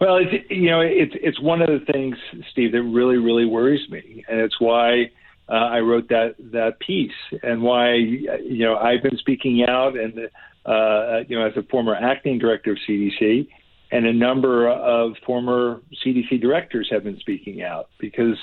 Well, 0.00 0.16
it's, 0.16 0.50
you 0.50 0.70
know, 0.70 0.80
it's 0.80 1.14
it's 1.20 1.40
one 1.40 1.60
of 1.62 1.68
the 1.68 1.84
things, 1.92 2.16
Steve, 2.50 2.72
that 2.72 2.82
really 2.82 3.16
really 3.16 3.46
worries 3.46 3.88
me, 3.90 4.24
and 4.28 4.40
it's 4.40 4.60
why 4.60 5.10
uh, 5.48 5.52
I 5.52 5.80
wrote 5.80 6.08
that 6.08 6.36
that 6.52 6.78
piece, 6.80 7.12
and 7.42 7.62
why 7.62 7.94
you 7.94 8.64
know 8.64 8.76
I've 8.76 9.02
been 9.02 9.18
speaking 9.18 9.64
out, 9.68 9.96
and 9.98 10.28
uh, 10.66 11.20
you 11.28 11.38
know, 11.38 11.46
as 11.46 11.56
a 11.56 11.62
former 11.64 11.94
acting 11.94 12.38
director 12.38 12.72
of 12.72 12.78
CDC, 12.88 13.46
and 13.90 14.06
a 14.06 14.12
number 14.12 14.70
of 14.70 15.12
former 15.26 15.80
CDC 16.04 16.40
directors 16.40 16.88
have 16.90 17.04
been 17.04 17.18
speaking 17.18 17.62
out 17.62 17.90
because 17.98 18.38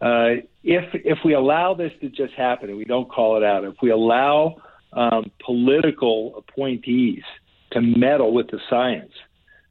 uh, 0.00 0.40
if 0.62 0.84
if 0.94 1.18
we 1.24 1.34
allow 1.34 1.74
this 1.74 1.92
to 2.00 2.08
just 2.08 2.34
happen 2.34 2.68
and 2.68 2.78
we 2.78 2.84
don't 2.84 3.10
call 3.10 3.36
it 3.36 3.42
out, 3.42 3.64
if 3.64 3.74
we 3.82 3.90
allow 3.90 4.56
um, 4.92 5.30
political 5.44 6.36
appointees 6.36 7.22
to 7.72 7.80
meddle 7.80 8.32
with 8.32 8.48
the 8.50 8.60
science, 8.70 9.12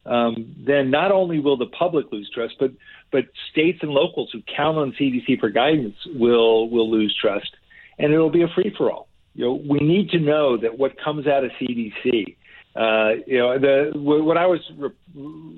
um, 0.05 0.55
then 0.67 0.91
not 0.91 1.11
only 1.11 1.39
will 1.39 1.57
the 1.57 1.67
public 1.67 2.11
lose 2.11 2.29
trust, 2.33 2.55
but 2.59 2.71
but 3.15 3.23
states 3.49 3.79
and 3.81 3.91
locals 3.91 4.29
who 4.33 4.41
count 4.57 4.77
on 4.77 4.93
CDC 4.99 5.39
for 5.39 5.49
guidance 5.49 5.95
will 6.15 6.69
will 6.69 6.91
lose 6.91 7.15
trust, 7.21 7.49
and 7.97 8.11
it'll 8.11 8.29
be 8.29 8.41
a 8.41 8.49
free 8.53 8.75
for 8.77 8.91
all. 8.91 9.07
You 9.35 9.45
know, 9.45 9.53
we 9.69 9.79
need 9.79 10.09
to 10.09 10.19
know 10.19 10.57
that 10.57 10.77
what 10.77 10.91
comes 11.01 11.25
out 11.25 11.45
of 11.45 11.51
CDC. 11.51 12.35
Uh, 12.75 13.21
you 13.25 13.37
know, 13.37 13.57
the 13.57 13.91
what 13.95 14.35
I 14.35 14.45
was 14.47 14.59
re- 14.77 14.89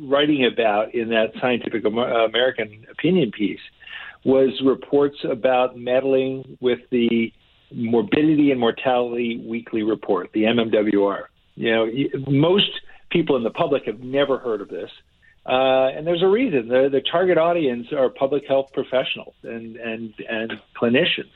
writing 0.08 0.46
about 0.46 0.94
in 0.94 1.10
that 1.10 1.32
Scientific 1.42 1.84
American 1.84 2.86
opinion 2.92 3.32
piece 3.32 3.60
was 4.24 4.50
reports 4.64 5.18
about 5.24 5.76
meddling 5.80 6.60
with 6.62 6.80
the 6.92 7.34
morbidity 7.74 8.52
and 8.52 8.60
mortality 8.60 9.44
weekly 9.48 9.82
report, 9.82 10.30
the 10.34 10.44
MMWR. 10.44 11.22
You 11.56 11.72
know, 11.72 11.88
most 12.28 12.70
people 13.10 13.36
in 13.36 13.44
the 13.44 13.50
public 13.50 13.86
have 13.86 14.00
never 14.02 14.38
heard 14.38 14.62
of 14.62 14.70
this. 14.70 14.92
Uh, 15.48 15.92
and 15.96 16.06
there's 16.06 16.22
a 16.22 16.28
reason. 16.28 16.68
The, 16.68 16.90
the 16.92 17.02
target 17.02 17.38
audience 17.38 17.94
are 17.94 18.10
public 18.10 18.46
health 18.48 18.74
professionals 18.74 19.34
and, 19.44 19.78
and, 19.78 20.14
and 20.30 20.52
clinicians. 20.76 21.32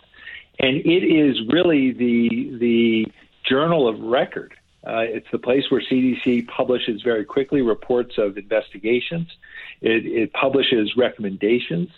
And 0.60 0.78
it 0.78 1.04
is 1.04 1.38
really 1.48 1.94
the, 1.94 2.58
the 2.60 3.08
journal 3.48 3.88
of 3.88 4.00
record. 4.02 4.54
Uh, 4.86 5.00
it's 5.00 5.28
the 5.32 5.38
place 5.38 5.64
where 5.70 5.82
CDC 5.82 6.48
publishes 6.48 7.02
very 7.04 7.24
quickly 7.24 7.62
reports 7.62 8.18
of 8.18 8.38
investigations. 8.38 9.30
It, 9.80 10.06
it 10.06 10.34
publishes 10.34 10.98
recommendations. 10.98 11.90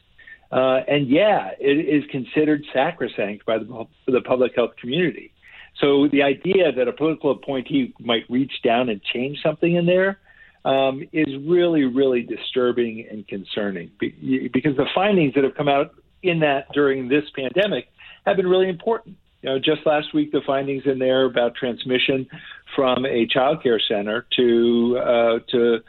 Uh, 0.51 0.81
and 0.87 1.07
yeah, 1.07 1.51
it 1.59 1.79
is 1.79 2.03
considered 2.11 2.63
sacrosanct 2.71 3.43
by 3.45 3.57
the, 3.57 3.87
the 4.05 4.21
public 4.21 4.53
health 4.55 4.75
community. 4.79 5.33
So 5.79 6.07
the 6.07 6.21
idea 6.21 6.71
that 6.71 6.87
a 6.87 6.91
political 6.91 7.31
appointee 7.31 7.95
might 7.99 8.29
reach 8.29 8.61
down 8.63 8.89
and 8.89 9.01
change 9.01 9.41
something 9.41 9.73
in 9.73 9.87
there 9.87 10.19
um, 10.65 11.03
is 11.11 11.27
really, 11.47 11.83
really 11.83 12.21
disturbing 12.21 13.05
and 13.09 13.27
concerning 13.27 13.91
because 13.99 14.75
the 14.77 14.87
findings 14.95 15.33
that 15.35 15.43
have 15.43 15.55
come 15.55 15.67
out 15.67 15.91
in 16.21 16.39
that 16.39 16.71
during 16.73 17.09
this 17.09 17.25
pandemic 17.35 17.87
have 18.25 18.37
been 18.37 18.47
really 18.47 18.69
important. 18.69 19.17
You 19.41 19.49
know, 19.49 19.59
just 19.59 19.85
last 19.85 20.13
week, 20.13 20.31
the 20.31 20.39
findings 20.47 20.83
in 20.85 20.99
there 20.99 21.25
about 21.25 21.55
transmission 21.55 22.27
from 22.75 23.05
a 23.05 23.27
child 23.27 23.61
care 23.61 23.81
center 23.87 24.25
to 24.37 24.97
uh, 24.97 25.39
to 25.51 25.79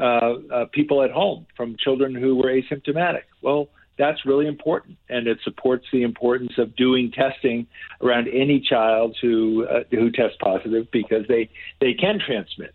uh, 0.00 0.04
uh, 0.50 0.64
people 0.72 1.02
at 1.02 1.10
home 1.10 1.46
from 1.54 1.76
children 1.78 2.14
who 2.14 2.36
were 2.36 2.50
asymptomatic. 2.50 3.24
Well, 3.42 3.68
that's 3.98 4.24
really 4.24 4.46
important, 4.46 4.96
and 5.10 5.26
it 5.26 5.38
supports 5.44 5.84
the 5.92 6.02
importance 6.02 6.52
of 6.56 6.74
doing 6.74 7.12
testing 7.12 7.66
around 8.00 8.28
any 8.28 8.60
child 8.60 9.14
who 9.20 9.66
uh, 9.66 9.80
who 9.90 10.10
tests 10.10 10.38
positive 10.40 10.90
because 10.90 11.26
they 11.28 11.50
they 11.82 11.92
can 11.92 12.18
transmit. 12.18 12.74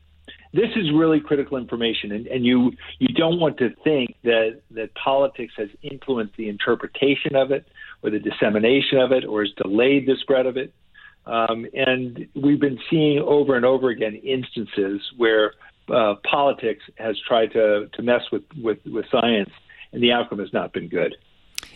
This 0.57 0.71
is 0.75 0.91
really 0.91 1.19
critical 1.19 1.55
information, 1.55 2.11
and, 2.11 2.25
and 2.25 2.43
you 2.43 2.71
you 2.97 3.09
don't 3.09 3.39
want 3.39 3.59
to 3.59 3.69
think 3.83 4.15
that 4.23 4.61
that 4.71 4.89
politics 4.95 5.53
has 5.55 5.69
influenced 5.83 6.35
the 6.35 6.49
interpretation 6.49 7.35
of 7.35 7.51
it 7.51 7.67
or 8.01 8.09
the 8.09 8.17
dissemination 8.17 8.97
of 8.97 9.11
it 9.11 9.23
or 9.23 9.43
has 9.43 9.51
delayed 9.61 10.07
the 10.07 10.15
spread 10.19 10.47
of 10.47 10.57
it. 10.57 10.73
Um, 11.27 11.67
and 11.75 12.27
we've 12.33 12.59
been 12.59 12.79
seeing 12.89 13.19
over 13.19 13.55
and 13.55 13.65
over 13.65 13.89
again 13.89 14.15
instances 14.15 14.99
where 15.15 15.53
uh, 15.93 16.15
politics 16.27 16.83
has 16.95 17.17
tried 17.27 17.51
to, 17.51 17.87
to 17.93 18.01
mess 18.01 18.21
with, 18.31 18.43
with, 18.59 18.79
with 18.85 19.05
science 19.11 19.51
and 19.91 20.01
the 20.01 20.11
outcome 20.11 20.39
has 20.39 20.51
not 20.53 20.73
been 20.73 20.87
good. 20.87 21.15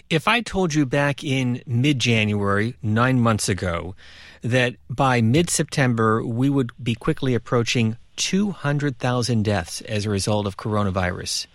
If 0.10 0.28
I 0.28 0.42
told 0.42 0.74
you 0.74 0.86
back 0.86 1.24
in 1.24 1.62
mid 1.68 2.00
January, 2.00 2.76
nine 2.82 3.20
months 3.20 3.48
ago, 3.48 3.96
that 4.42 4.76
by 4.90 5.22
mid 5.22 5.50
September 5.50 6.26
we 6.26 6.50
would 6.50 6.72
be 6.82 6.96
quickly 6.96 7.36
approaching 7.36 7.98
200,000 8.18 9.44
deaths 9.44 9.82
as 9.82 10.06
a 10.06 10.10
result 10.10 10.46
of 10.46 10.58
coronavirus, 10.58 11.48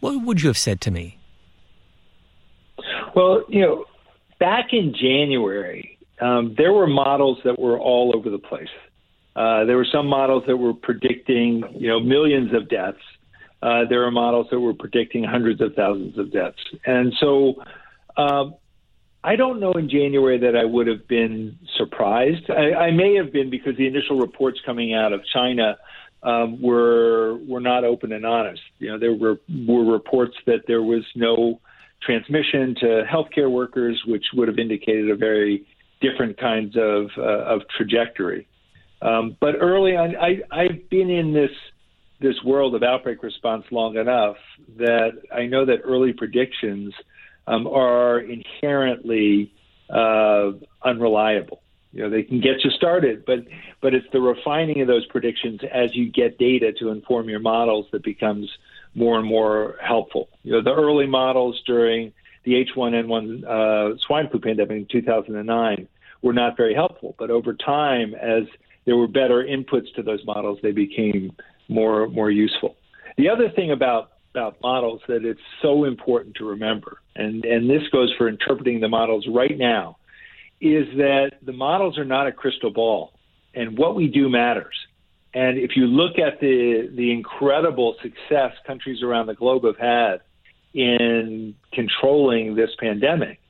what 0.00 0.22
would 0.22 0.42
you 0.42 0.48
have 0.48 0.58
said 0.58 0.80
to 0.82 0.90
me? 0.90 1.18
Well, 3.14 3.44
you 3.48 3.60
know, 3.60 3.84
back 4.38 4.72
in 4.72 4.94
January, 4.94 5.98
um, 6.20 6.54
there 6.56 6.72
were 6.72 6.86
models 6.86 7.38
that 7.44 7.58
were 7.58 7.78
all 7.78 8.12
over 8.14 8.30
the 8.30 8.38
place. 8.38 8.68
Uh, 9.34 9.64
there 9.64 9.76
were 9.76 9.86
some 9.90 10.06
models 10.06 10.44
that 10.46 10.56
were 10.56 10.74
predicting, 10.74 11.62
you 11.74 11.88
know, 11.88 12.00
millions 12.00 12.54
of 12.54 12.68
deaths 12.68 13.00
uh, 13.62 13.84
there 13.88 14.04
are 14.04 14.10
models 14.10 14.46
that 14.50 14.60
were 14.60 14.74
predicting 14.74 15.24
hundreds 15.24 15.60
of 15.60 15.74
thousands 15.74 16.18
of 16.18 16.32
deaths. 16.32 16.58
And 16.84 17.12
so 17.18 17.54
um, 18.16 18.54
I 19.26 19.34
don't 19.34 19.58
know 19.58 19.72
in 19.72 19.90
January 19.90 20.38
that 20.38 20.54
I 20.54 20.64
would 20.64 20.86
have 20.86 21.08
been 21.08 21.58
surprised. 21.76 22.48
I, 22.48 22.84
I 22.84 22.90
may 22.92 23.16
have 23.16 23.32
been 23.32 23.50
because 23.50 23.76
the 23.76 23.88
initial 23.88 24.20
reports 24.20 24.60
coming 24.64 24.94
out 24.94 25.12
of 25.12 25.20
China 25.34 25.76
um, 26.22 26.62
were 26.62 27.36
were 27.48 27.60
not 27.60 27.82
open 27.82 28.12
and 28.12 28.24
honest. 28.24 28.62
You 28.78 28.92
know, 28.92 28.98
there 29.00 29.14
were 29.14 29.40
were 29.66 29.84
reports 29.84 30.36
that 30.46 30.60
there 30.68 30.82
was 30.82 31.02
no 31.16 31.60
transmission 32.02 32.76
to 32.80 33.02
healthcare 33.12 33.50
workers, 33.50 34.00
which 34.06 34.24
would 34.34 34.46
have 34.46 34.60
indicated 34.60 35.10
a 35.10 35.16
very 35.16 35.66
different 36.00 36.38
kinds 36.38 36.76
of 36.76 37.06
uh, 37.18 37.54
of 37.54 37.62
trajectory. 37.76 38.46
Um, 39.02 39.36
but 39.40 39.56
early 39.60 39.96
on, 39.96 40.14
I, 40.16 40.40
I've 40.52 40.88
been 40.88 41.10
in 41.10 41.32
this 41.32 41.50
this 42.20 42.36
world 42.44 42.76
of 42.76 42.84
outbreak 42.84 43.24
response 43.24 43.64
long 43.72 43.96
enough 43.96 44.36
that 44.78 45.20
I 45.34 45.46
know 45.46 45.66
that 45.66 45.78
early 45.84 46.12
predictions 46.12 46.94
um, 47.46 47.66
are 47.66 48.20
inherently 48.20 49.52
uh, 49.90 50.52
unreliable. 50.82 51.62
You 51.92 52.02
know, 52.02 52.10
they 52.10 52.22
can 52.22 52.40
get 52.40 52.62
you 52.62 52.70
started, 52.70 53.24
but 53.24 53.38
but 53.80 53.94
it's 53.94 54.06
the 54.12 54.20
refining 54.20 54.82
of 54.82 54.88
those 54.88 55.06
predictions 55.06 55.60
as 55.72 55.94
you 55.94 56.10
get 56.10 56.38
data 56.38 56.72
to 56.80 56.90
inform 56.90 57.28
your 57.28 57.40
models 57.40 57.86
that 57.92 58.02
becomes 58.02 58.50
more 58.94 59.18
and 59.18 59.26
more 59.26 59.76
helpful. 59.82 60.28
You 60.42 60.52
know, 60.52 60.62
the 60.62 60.74
early 60.74 61.06
models 61.06 61.62
during 61.66 62.12
the 62.44 62.64
H1N1 62.64 63.44
uh, 63.44 63.98
swine 64.06 64.28
flu 64.28 64.40
pandemic 64.40 64.76
in 64.76 64.86
2009 64.86 65.88
were 66.22 66.32
not 66.32 66.56
very 66.56 66.74
helpful, 66.74 67.14
but 67.18 67.30
over 67.30 67.54
time, 67.54 68.14
as 68.14 68.44
there 68.84 68.96
were 68.96 69.08
better 69.08 69.44
inputs 69.44 69.92
to 69.96 70.02
those 70.02 70.24
models, 70.26 70.58
they 70.62 70.72
became 70.72 71.34
more 71.68 72.08
more 72.08 72.30
useful. 72.30 72.76
The 73.16 73.28
other 73.30 73.48
thing 73.48 73.70
about 73.70 74.12
about 74.36 74.60
models 74.60 75.00
that 75.08 75.24
it's 75.24 75.40
so 75.62 75.84
important 75.84 76.34
to 76.36 76.44
remember, 76.44 77.00
and 77.14 77.44
and 77.44 77.70
this 77.70 77.82
goes 77.90 78.12
for 78.18 78.28
interpreting 78.28 78.80
the 78.80 78.88
models 78.88 79.26
right 79.32 79.56
now, 79.56 79.96
is 80.60 80.86
that 80.96 81.32
the 81.42 81.52
models 81.52 81.96
are 81.96 82.04
not 82.04 82.26
a 82.26 82.32
crystal 82.32 82.70
ball, 82.70 83.12
and 83.54 83.78
what 83.78 83.94
we 83.94 84.08
do 84.08 84.28
matters. 84.28 84.76
And 85.32 85.58
if 85.58 85.70
you 85.74 85.86
look 85.86 86.18
at 86.18 86.38
the 86.40 86.90
the 86.94 87.12
incredible 87.12 87.96
success 88.02 88.52
countries 88.66 89.02
around 89.02 89.26
the 89.26 89.34
globe 89.34 89.64
have 89.64 89.78
had 89.78 90.20
in 90.74 91.54
controlling 91.72 92.54
this 92.54 92.70
pandemic, 92.78 93.40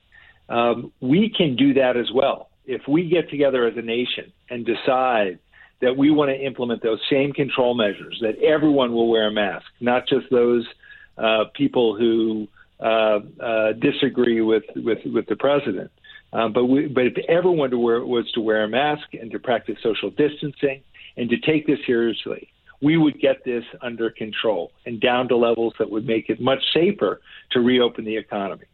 um, 0.47 0.93
we 1.01 1.33
can 1.37 1.57
do 1.57 1.73
that 1.73 1.97
as 1.97 2.09
well. 2.13 2.49
If 2.65 2.87
we 2.87 3.09
get 3.09 3.29
together 3.29 3.67
as 3.67 3.75
a 3.75 3.81
nation 3.81 4.31
and 4.49 4.65
decide 4.65 5.39
that 5.81 5.95
we 5.95 6.09
want 6.09 6.29
to 6.29 6.35
implement 6.35 6.81
those 6.81 6.99
same 7.09 7.31
control 7.33 7.75
measures, 7.75 8.17
that 8.21 8.37
everyone 8.39 8.93
will 8.93 9.09
wear 9.09 9.27
a 9.27 9.31
mask, 9.31 9.65
not 9.79 10.07
just 10.07 10.25
those 10.31 10.65
uh, 11.17 11.45
people 11.53 11.95
who 11.95 12.47
uh, 12.79 13.19
uh, 13.39 13.73
disagree 13.73 14.41
with, 14.41 14.63
with, 14.75 14.99
with 15.05 15.25
the 15.27 15.35
president. 15.35 15.91
Uh, 16.33 16.47
but, 16.47 16.65
we, 16.65 16.87
but 16.87 17.05
if 17.05 17.17
everyone 17.29 17.69
to 17.69 17.77
wear, 17.77 18.03
was 18.03 18.29
to 18.33 18.41
wear 18.41 18.63
a 18.63 18.67
mask 18.67 19.07
and 19.13 19.31
to 19.31 19.39
practice 19.39 19.77
social 19.81 20.09
distancing 20.09 20.81
and 21.15 21.29
to 21.29 21.37
take 21.39 21.65
this 21.65 21.79
seriously, 21.85 22.49
we 22.81 22.97
would 22.97 23.19
get 23.19 23.43
this 23.45 23.63
under 23.81 24.09
control 24.09 24.71
and 24.85 24.99
down 24.99 25.27
to 25.27 25.35
levels 25.35 25.73
that 25.79 25.89
would 25.89 26.05
make 26.05 26.29
it 26.29 26.39
much 26.39 26.59
safer 26.73 27.21
to 27.51 27.59
reopen 27.59 28.05
the 28.05 28.15
economy. 28.15 28.65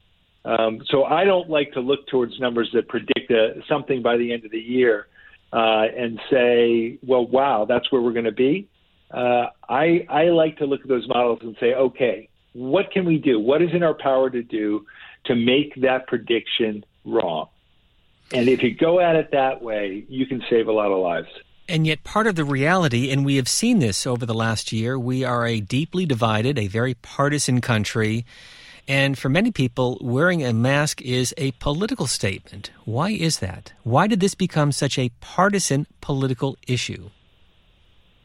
Um, 0.45 0.81
so 0.89 1.05
I 1.05 1.23
don't 1.23 1.49
like 1.49 1.71
to 1.73 1.79
look 1.79 2.05
towards 2.07 2.37
numbers 2.39 2.69
that 2.73 2.89
predict 2.89 3.31
a, 3.31 3.61
something 3.69 4.01
by 4.01 4.17
the 4.17 4.33
end 4.33 4.43
of 4.43 4.51
the 4.51 4.59
year 4.59 5.07
uh, 5.53 5.85
and 5.95 6.19
say, 6.31 6.97
well, 7.05 7.25
wow, 7.27 7.65
that's 7.65 7.91
where 7.91 8.01
we're 8.01 8.11
going 8.11 8.25
to 8.25 8.31
be. 8.31 8.67
Uh, 9.11 9.45
I, 9.69 10.05
I 10.09 10.23
like 10.29 10.57
to 10.57 10.65
look 10.65 10.81
at 10.81 10.87
those 10.87 11.07
models 11.07 11.39
and 11.43 11.55
say, 11.59 11.75
okay, 11.75 12.29
What 12.53 12.91
can 12.91 13.05
we 13.05 13.17
do? 13.19 13.39
What 13.39 13.61
is 13.61 13.69
in 13.73 13.83
our 13.83 13.93
power 13.93 14.29
to 14.29 14.41
do 14.41 14.85
to 15.25 15.35
make 15.35 15.75
that 15.81 16.07
prediction 16.07 16.83
wrong? 17.05 17.49
And 18.31 18.49
if 18.49 18.63
you 18.63 18.73
go 18.73 18.99
at 18.99 19.15
it 19.15 19.29
that 19.31 19.61
way, 19.61 20.05
you 20.09 20.25
can 20.25 20.43
save 20.49 20.67
a 20.67 20.71
lot 20.71 20.91
of 20.91 20.99
lives. 20.99 21.27
And 21.69 21.85
yet, 21.85 22.03
part 22.03 22.27
of 22.27 22.35
the 22.35 22.43
reality, 22.43 23.11
and 23.11 23.23
we 23.23 23.35
have 23.35 23.47
seen 23.47 23.79
this 23.79 24.07
over 24.07 24.25
the 24.25 24.33
last 24.33 24.71
year, 24.71 24.97
we 24.97 25.23
are 25.23 25.45
a 25.45 25.59
deeply 25.59 26.05
divided, 26.05 26.57
a 26.57 26.67
very 26.67 26.95
partisan 26.95 27.61
country. 27.61 28.25
And 28.87 29.17
for 29.17 29.29
many 29.29 29.51
people, 29.51 29.97
wearing 30.01 30.43
a 30.43 30.51
mask 30.53 31.01
is 31.01 31.33
a 31.37 31.51
political 31.51 32.07
statement. 32.07 32.71
Why 32.83 33.11
is 33.11 33.39
that? 33.39 33.73
Why 33.83 34.07
did 34.07 34.19
this 34.19 34.35
become 34.35 34.71
such 34.71 34.99
a 34.99 35.09
partisan 35.21 35.87
political 36.01 36.57
issue? 36.67 37.09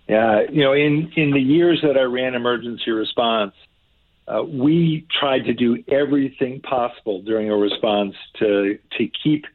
Yeah, 0.09 0.43
you 0.51 0.63
know, 0.63 0.73
in, 0.73 1.13
in 1.17 1.31
the 1.33 1.41
years 1.41 1.81
that 1.83 1.97
I 1.97 2.03
ran 2.03 2.35
emergency 2.35 2.91
response, 2.91 3.53
uh, 4.27 4.43
we 4.43 5.07
tried 5.21 5.45
to 5.45 5.55
do 5.55 5.83
everything 5.89 6.61
possible 6.61 7.23
during 7.23 7.51
a 7.51 7.57
response 7.57 8.15
to 8.39 8.79
to 8.99 9.09
keep 9.23 9.47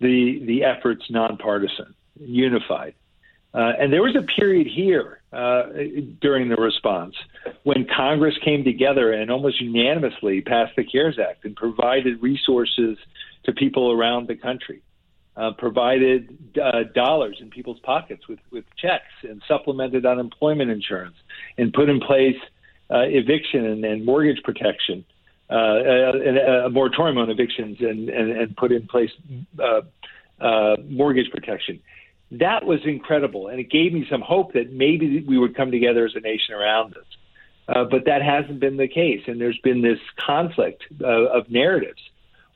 the 0.00 0.42
the 0.44 0.64
efforts 0.64 1.04
nonpartisan, 1.10 1.94
unified. 2.18 2.94
Uh, 3.54 3.72
and 3.78 3.92
there 3.92 4.02
was 4.02 4.14
a 4.16 4.22
period 4.22 4.66
here 4.66 5.20
uh, 5.32 5.62
during 6.20 6.48
the 6.48 6.56
response 6.56 7.14
when 7.62 7.86
Congress 7.86 8.34
came 8.44 8.64
together 8.64 9.12
and 9.12 9.30
almost 9.30 9.60
unanimously 9.60 10.42
passed 10.42 10.76
the 10.76 10.84
CARES 10.84 11.18
Act 11.18 11.44
and 11.44 11.56
provided 11.56 12.22
resources 12.22 12.98
to 13.44 13.52
people 13.52 13.92
around 13.92 14.28
the 14.28 14.34
country, 14.34 14.82
uh, 15.36 15.52
provided 15.56 16.36
uh, 16.62 16.82
dollars 16.94 17.38
in 17.40 17.48
people's 17.48 17.78
pockets 17.80 18.28
with, 18.28 18.40
with 18.50 18.64
checks 18.76 19.12
and 19.22 19.42
supplemented 19.48 20.04
unemployment 20.04 20.70
insurance 20.70 21.16
and 21.56 21.72
put 21.72 21.88
in 21.88 21.98
place 22.00 22.36
uh, 22.90 23.04
eviction 23.06 23.64
and, 23.64 23.84
and, 23.84 24.04
mortgage 24.04 24.42
protection. 24.44 25.04
Uh, 25.50 25.54
a, 25.54 26.66
a, 26.66 26.70
moratorium 26.70 27.18
on 27.18 27.30
evictions 27.30 27.78
and, 27.80 28.08
and, 28.10 28.30
and 28.32 28.56
put 28.56 28.70
in 28.72 28.86
place 28.86 29.10
mortgage 30.88 31.30
protection 31.30 31.80
that 32.32 32.64
was 32.64 32.80
incredible, 32.84 33.48
and 33.48 33.60
it 33.60 33.70
gave 33.70 33.92
me 33.92 34.06
some 34.10 34.20
hope 34.20 34.52
that 34.54 34.72
maybe 34.72 35.24
we 35.26 35.38
would 35.38 35.56
come 35.56 35.70
together 35.70 36.04
as 36.06 36.12
a 36.16 36.20
nation 36.20 36.54
around 36.54 36.94
this. 36.94 37.04
Uh, 37.68 37.84
but 37.84 38.04
that 38.06 38.22
hasn't 38.22 38.60
been 38.60 38.76
the 38.76 38.88
case, 38.88 39.22
and 39.26 39.40
there's 39.40 39.58
been 39.62 39.82
this 39.82 39.98
conflict 40.24 40.82
uh, 41.02 41.06
of 41.06 41.50
narratives 41.50 42.00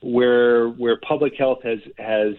where 0.01 0.69
where 0.69 0.97
public 1.07 1.33
health 1.37 1.59
has 1.63 1.79
has 1.97 2.33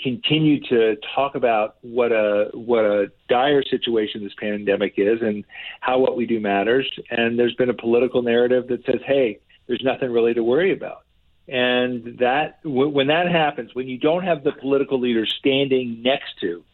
continued 0.00 0.64
to 0.68 0.96
talk 1.14 1.34
about 1.34 1.76
what 1.82 2.12
a 2.12 2.50
what 2.52 2.84
a 2.84 3.06
dire 3.28 3.62
situation 3.62 4.22
this 4.22 4.32
pandemic 4.40 4.94
is 4.96 5.20
and 5.22 5.44
how 5.80 5.98
what 5.98 6.16
we 6.16 6.26
do 6.26 6.40
matters, 6.40 6.90
and 7.10 7.38
there's 7.38 7.54
been 7.54 7.70
a 7.70 7.74
political 7.74 8.22
narrative 8.22 8.68
that 8.68 8.84
says, 8.84 9.00
"Hey, 9.06 9.38
there's 9.66 9.82
nothing 9.84 10.10
really 10.10 10.34
to 10.34 10.42
worry 10.42 10.72
about." 10.72 11.03
And 11.46 12.18
that 12.20 12.60
when 12.64 13.08
that 13.08 13.30
happens, 13.30 13.74
when 13.74 13.86
you 13.86 13.98
don't 13.98 14.24
have 14.24 14.44
the 14.44 14.52
political 14.52 14.98
leaders 14.98 15.34
standing 15.38 16.02
next 16.02 16.40
to 16.40 16.64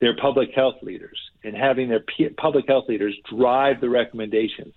their 0.00 0.16
public 0.16 0.50
health 0.54 0.76
leaders 0.82 1.18
and 1.42 1.56
having 1.56 1.88
their 1.88 2.04
public 2.36 2.66
health 2.68 2.84
leaders 2.88 3.16
drive 3.28 3.80
the 3.80 3.88
recommendations, 3.88 4.72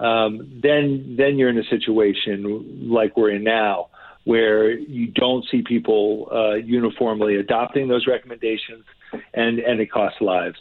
um, 0.00 0.60
then 0.62 1.16
then 1.16 1.38
you're 1.38 1.48
in 1.48 1.58
a 1.58 1.64
situation 1.64 2.88
like 2.90 3.16
we're 3.16 3.30
in 3.30 3.44
now, 3.44 3.88
where 4.24 4.70
you 4.70 5.08
don't 5.08 5.44
see 5.50 5.62
people 5.62 6.28
uh, 6.32 6.54
uniformly 6.54 7.36
adopting 7.36 7.88
those 7.88 8.06
recommendations, 8.06 8.84
and 9.32 9.58
and 9.58 9.80
it 9.80 9.90
costs 9.92 10.20
lives. 10.20 10.58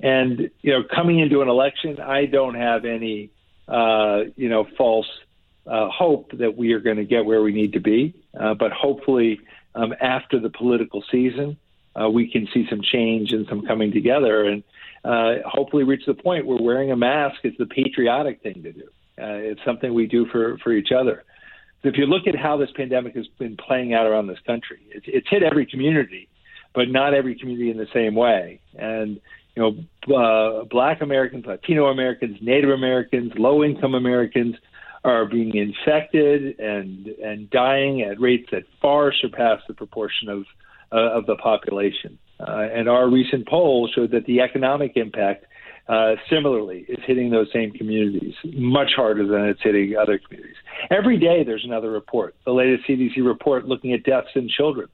And 0.00 0.50
you 0.62 0.72
know, 0.72 0.82
coming 0.94 1.18
into 1.18 1.42
an 1.42 1.48
election, 1.48 2.00
I 2.00 2.26
don't 2.26 2.54
have 2.54 2.84
any 2.84 3.30
uh, 3.68 4.22
you 4.36 4.48
know 4.48 4.66
false 4.76 5.08
uh, 5.66 5.88
hope 5.88 6.30
that 6.38 6.56
we 6.56 6.72
are 6.72 6.80
going 6.80 6.96
to 6.96 7.04
get 7.04 7.24
where 7.24 7.42
we 7.42 7.52
need 7.52 7.72
to 7.74 7.80
be. 7.80 8.14
Uh, 8.38 8.54
but 8.54 8.72
hopefully, 8.72 9.40
um, 9.74 9.94
after 10.00 10.38
the 10.38 10.50
political 10.50 11.02
season, 11.10 11.56
uh, 12.00 12.08
we 12.08 12.30
can 12.30 12.48
see 12.52 12.66
some 12.68 12.80
change 12.82 13.32
and 13.32 13.46
some 13.48 13.66
coming 13.66 13.92
together, 13.92 14.44
and 14.44 14.62
uh, 15.04 15.36
hopefully 15.46 15.84
reach 15.84 16.04
the 16.06 16.14
point 16.14 16.46
where 16.46 16.58
wearing 16.60 16.92
a 16.92 16.96
mask 16.96 17.36
is 17.44 17.52
the 17.58 17.66
patriotic 17.66 18.42
thing 18.42 18.62
to 18.62 18.72
do. 18.72 18.88
Uh, 19.18 19.36
it's 19.36 19.60
something 19.64 19.92
we 19.92 20.06
do 20.06 20.26
for 20.26 20.56
for 20.58 20.72
each 20.72 20.92
other. 20.92 21.24
If 21.82 21.96
you 21.96 22.06
look 22.06 22.26
at 22.26 22.36
how 22.36 22.56
this 22.56 22.70
pandemic 22.76 23.16
has 23.16 23.26
been 23.38 23.56
playing 23.56 23.94
out 23.94 24.06
around 24.06 24.26
this 24.26 24.38
country, 24.46 24.80
it's, 24.90 25.06
it's 25.08 25.28
hit 25.28 25.42
every 25.42 25.66
community, 25.66 26.28
but 26.74 26.88
not 26.88 27.14
every 27.14 27.34
community 27.34 27.70
in 27.70 27.78
the 27.78 27.88
same 27.92 28.14
way. 28.14 28.60
And 28.78 29.20
you 29.56 29.62
know, 30.08 30.60
uh, 30.60 30.64
Black 30.64 31.00
Americans, 31.02 31.44
Latino 31.46 31.86
Americans, 31.86 32.38
Native 32.40 32.70
Americans, 32.70 33.32
low 33.36 33.64
income 33.64 33.94
Americans 33.94 34.56
are 35.04 35.24
being 35.24 35.56
infected 35.56 36.58
and 36.58 37.06
and 37.06 37.50
dying 37.50 38.02
at 38.02 38.20
rates 38.20 38.48
that 38.52 38.64
far 38.82 39.12
surpass 39.12 39.60
the 39.66 39.74
proportion 39.74 40.28
of 40.28 40.44
uh, 40.92 41.18
of 41.18 41.26
the 41.26 41.36
population. 41.36 42.18
Uh, 42.38 42.68
and 42.72 42.88
our 42.88 43.08
recent 43.08 43.46
poll 43.48 43.88
showed 43.94 44.10
that 44.10 44.24
the 44.26 44.40
economic 44.40 44.92
impact 44.96 45.44
uh, 45.88 46.14
similarly 46.30 46.84
is 46.88 46.98
hitting 47.06 47.30
those 47.30 47.48
same 47.52 47.72
communities 47.72 48.34
much 48.44 48.90
harder 48.94 49.26
than 49.26 49.46
it's 49.46 49.60
hitting 49.62 49.96
other 49.96 50.18
communities. 50.18 50.56
Every 50.90 51.18
day 51.18 51.42
there's 51.44 51.64
another 51.64 51.90
report. 51.90 52.34
The 52.44 52.52
latest 52.52 52.88
CDC 52.88 53.24
report 53.24 53.66
looking 53.66 53.92
at 53.92 54.04
deaths 54.04 54.28
in 54.34 54.48
children 54.48 54.88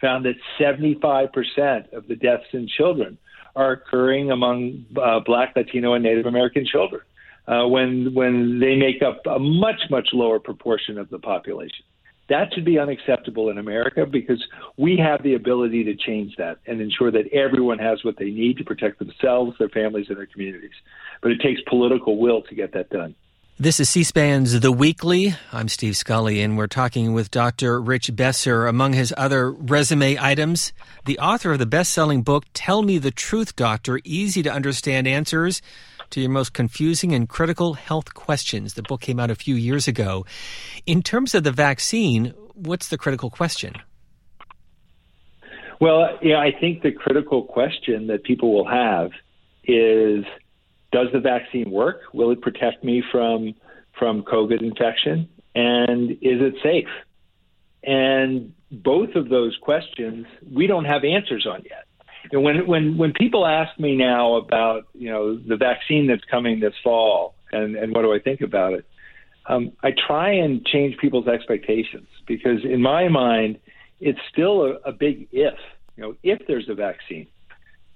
found 0.00 0.24
that 0.24 0.34
75% 0.58 1.92
of 1.92 2.08
the 2.08 2.16
deaths 2.16 2.46
in 2.52 2.66
children 2.66 3.18
are 3.54 3.72
occurring 3.72 4.30
among 4.30 4.86
uh, 5.00 5.20
Black, 5.20 5.54
Latino, 5.54 5.94
and 5.94 6.02
Native 6.02 6.26
American 6.26 6.66
children 6.66 7.02
uh, 7.50 7.66
when 7.66 8.14
when 8.14 8.60
they 8.60 8.76
make 8.76 9.02
up 9.02 9.20
a 9.26 9.38
much 9.38 9.82
much 9.90 10.08
lower 10.12 10.38
proportion 10.38 10.98
of 10.98 11.10
the 11.10 11.18
population. 11.18 11.84
That 12.28 12.54
should 12.54 12.64
be 12.64 12.78
unacceptable 12.78 13.50
in 13.50 13.58
America 13.58 14.06
because 14.06 14.40
we 14.76 14.96
have 14.98 15.20
the 15.24 15.34
ability 15.34 15.82
to 15.82 15.96
change 15.96 16.36
that 16.36 16.58
and 16.64 16.80
ensure 16.80 17.10
that 17.10 17.26
everyone 17.32 17.80
has 17.80 18.04
what 18.04 18.18
they 18.18 18.30
need 18.30 18.56
to 18.58 18.64
protect 18.64 19.00
themselves, 19.00 19.58
their 19.58 19.68
families, 19.68 20.06
and 20.10 20.16
their 20.16 20.26
communities. 20.26 20.70
But 21.22 21.32
it 21.32 21.40
takes 21.40 21.60
political 21.68 22.18
will 22.18 22.42
to 22.42 22.54
get 22.54 22.72
that 22.74 22.88
done. 22.90 23.16
This 23.58 23.80
is 23.80 23.90
C 23.90 24.04
SPAN's 24.04 24.60
The 24.60 24.70
Weekly. 24.70 25.34
I'm 25.52 25.68
Steve 25.68 25.96
Scully, 25.96 26.40
and 26.40 26.56
we're 26.56 26.68
talking 26.68 27.12
with 27.12 27.32
Dr. 27.32 27.80
Rich 27.80 28.14
Besser. 28.14 28.68
Among 28.68 28.92
his 28.92 29.12
other 29.16 29.50
resume 29.50 30.16
items, 30.16 30.72
the 31.06 31.18
author 31.18 31.52
of 31.52 31.58
the 31.58 31.66
best 31.66 31.92
selling 31.92 32.22
book, 32.22 32.44
Tell 32.54 32.82
Me 32.82 32.96
the 32.98 33.10
Truth, 33.10 33.56
Doctor 33.56 34.00
Easy 34.04 34.42
to 34.44 34.52
Understand 34.52 35.08
Answers 35.08 35.60
to 36.10 36.20
your 36.20 36.30
most 36.30 36.52
confusing 36.52 37.12
and 37.12 37.28
critical 37.28 37.74
health 37.74 38.14
questions. 38.14 38.74
The 38.74 38.82
book 38.82 39.00
came 39.00 39.20
out 39.20 39.30
a 39.30 39.34
few 39.34 39.54
years 39.54 39.88
ago. 39.88 40.26
In 40.86 41.02
terms 41.02 41.34
of 41.34 41.44
the 41.44 41.52
vaccine, 41.52 42.34
what's 42.54 42.88
the 42.88 42.98
critical 42.98 43.30
question? 43.30 43.74
Well, 45.80 46.18
yeah, 46.22 46.38
I 46.38 46.52
think 46.58 46.82
the 46.82 46.92
critical 46.92 47.42
question 47.44 48.08
that 48.08 48.22
people 48.24 48.52
will 48.52 48.68
have 48.68 49.10
is 49.64 50.24
does 50.92 51.08
the 51.12 51.20
vaccine 51.20 51.70
work? 51.70 52.00
Will 52.12 52.30
it 52.32 52.40
protect 52.40 52.84
me 52.84 53.02
from 53.10 53.54
from 53.98 54.22
COVID 54.22 54.62
infection? 54.62 55.28
And 55.54 56.12
is 56.12 56.40
it 56.40 56.54
safe? 56.62 56.88
And 57.82 58.52
both 58.70 59.14
of 59.14 59.28
those 59.28 59.56
questions 59.62 60.26
we 60.50 60.66
don't 60.66 60.84
have 60.84 61.04
answers 61.04 61.46
on 61.46 61.62
yet 61.64 61.86
know, 62.38 62.40
when 62.40 62.66
when 62.66 62.96
when 62.96 63.12
people 63.12 63.46
ask 63.46 63.78
me 63.78 63.96
now 63.96 64.36
about 64.36 64.86
you 64.94 65.10
know 65.10 65.36
the 65.36 65.56
vaccine 65.56 66.06
that's 66.06 66.24
coming 66.30 66.60
this 66.60 66.74
fall 66.82 67.34
and 67.52 67.76
and 67.76 67.94
what 67.94 68.02
do 68.02 68.12
I 68.12 68.18
think 68.18 68.40
about 68.40 68.74
it, 68.74 68.84
um, 69.46 69.72
I 69.82 69.92
try 70.06 70.32
and 70.32 70.64
change 70.64 70.96
people's 70.98 71.28
expectations 71.28 72.08
because 72.26 72.64
in 72.64 72.82
my 72.82 73.08
mind 73.08 73.58
it's 74.00 74.20
still 74.32 74.62
a, 74.62 74.90
a 74.90 74.92
big 74.92 75.28
if. 75.32 75.58
You 75.96 76.02
know, 76.02 76.16
if 76.22 76.46
there's 76.46 76.68
a 76.68 76.74
vaccine, 76.74 77.26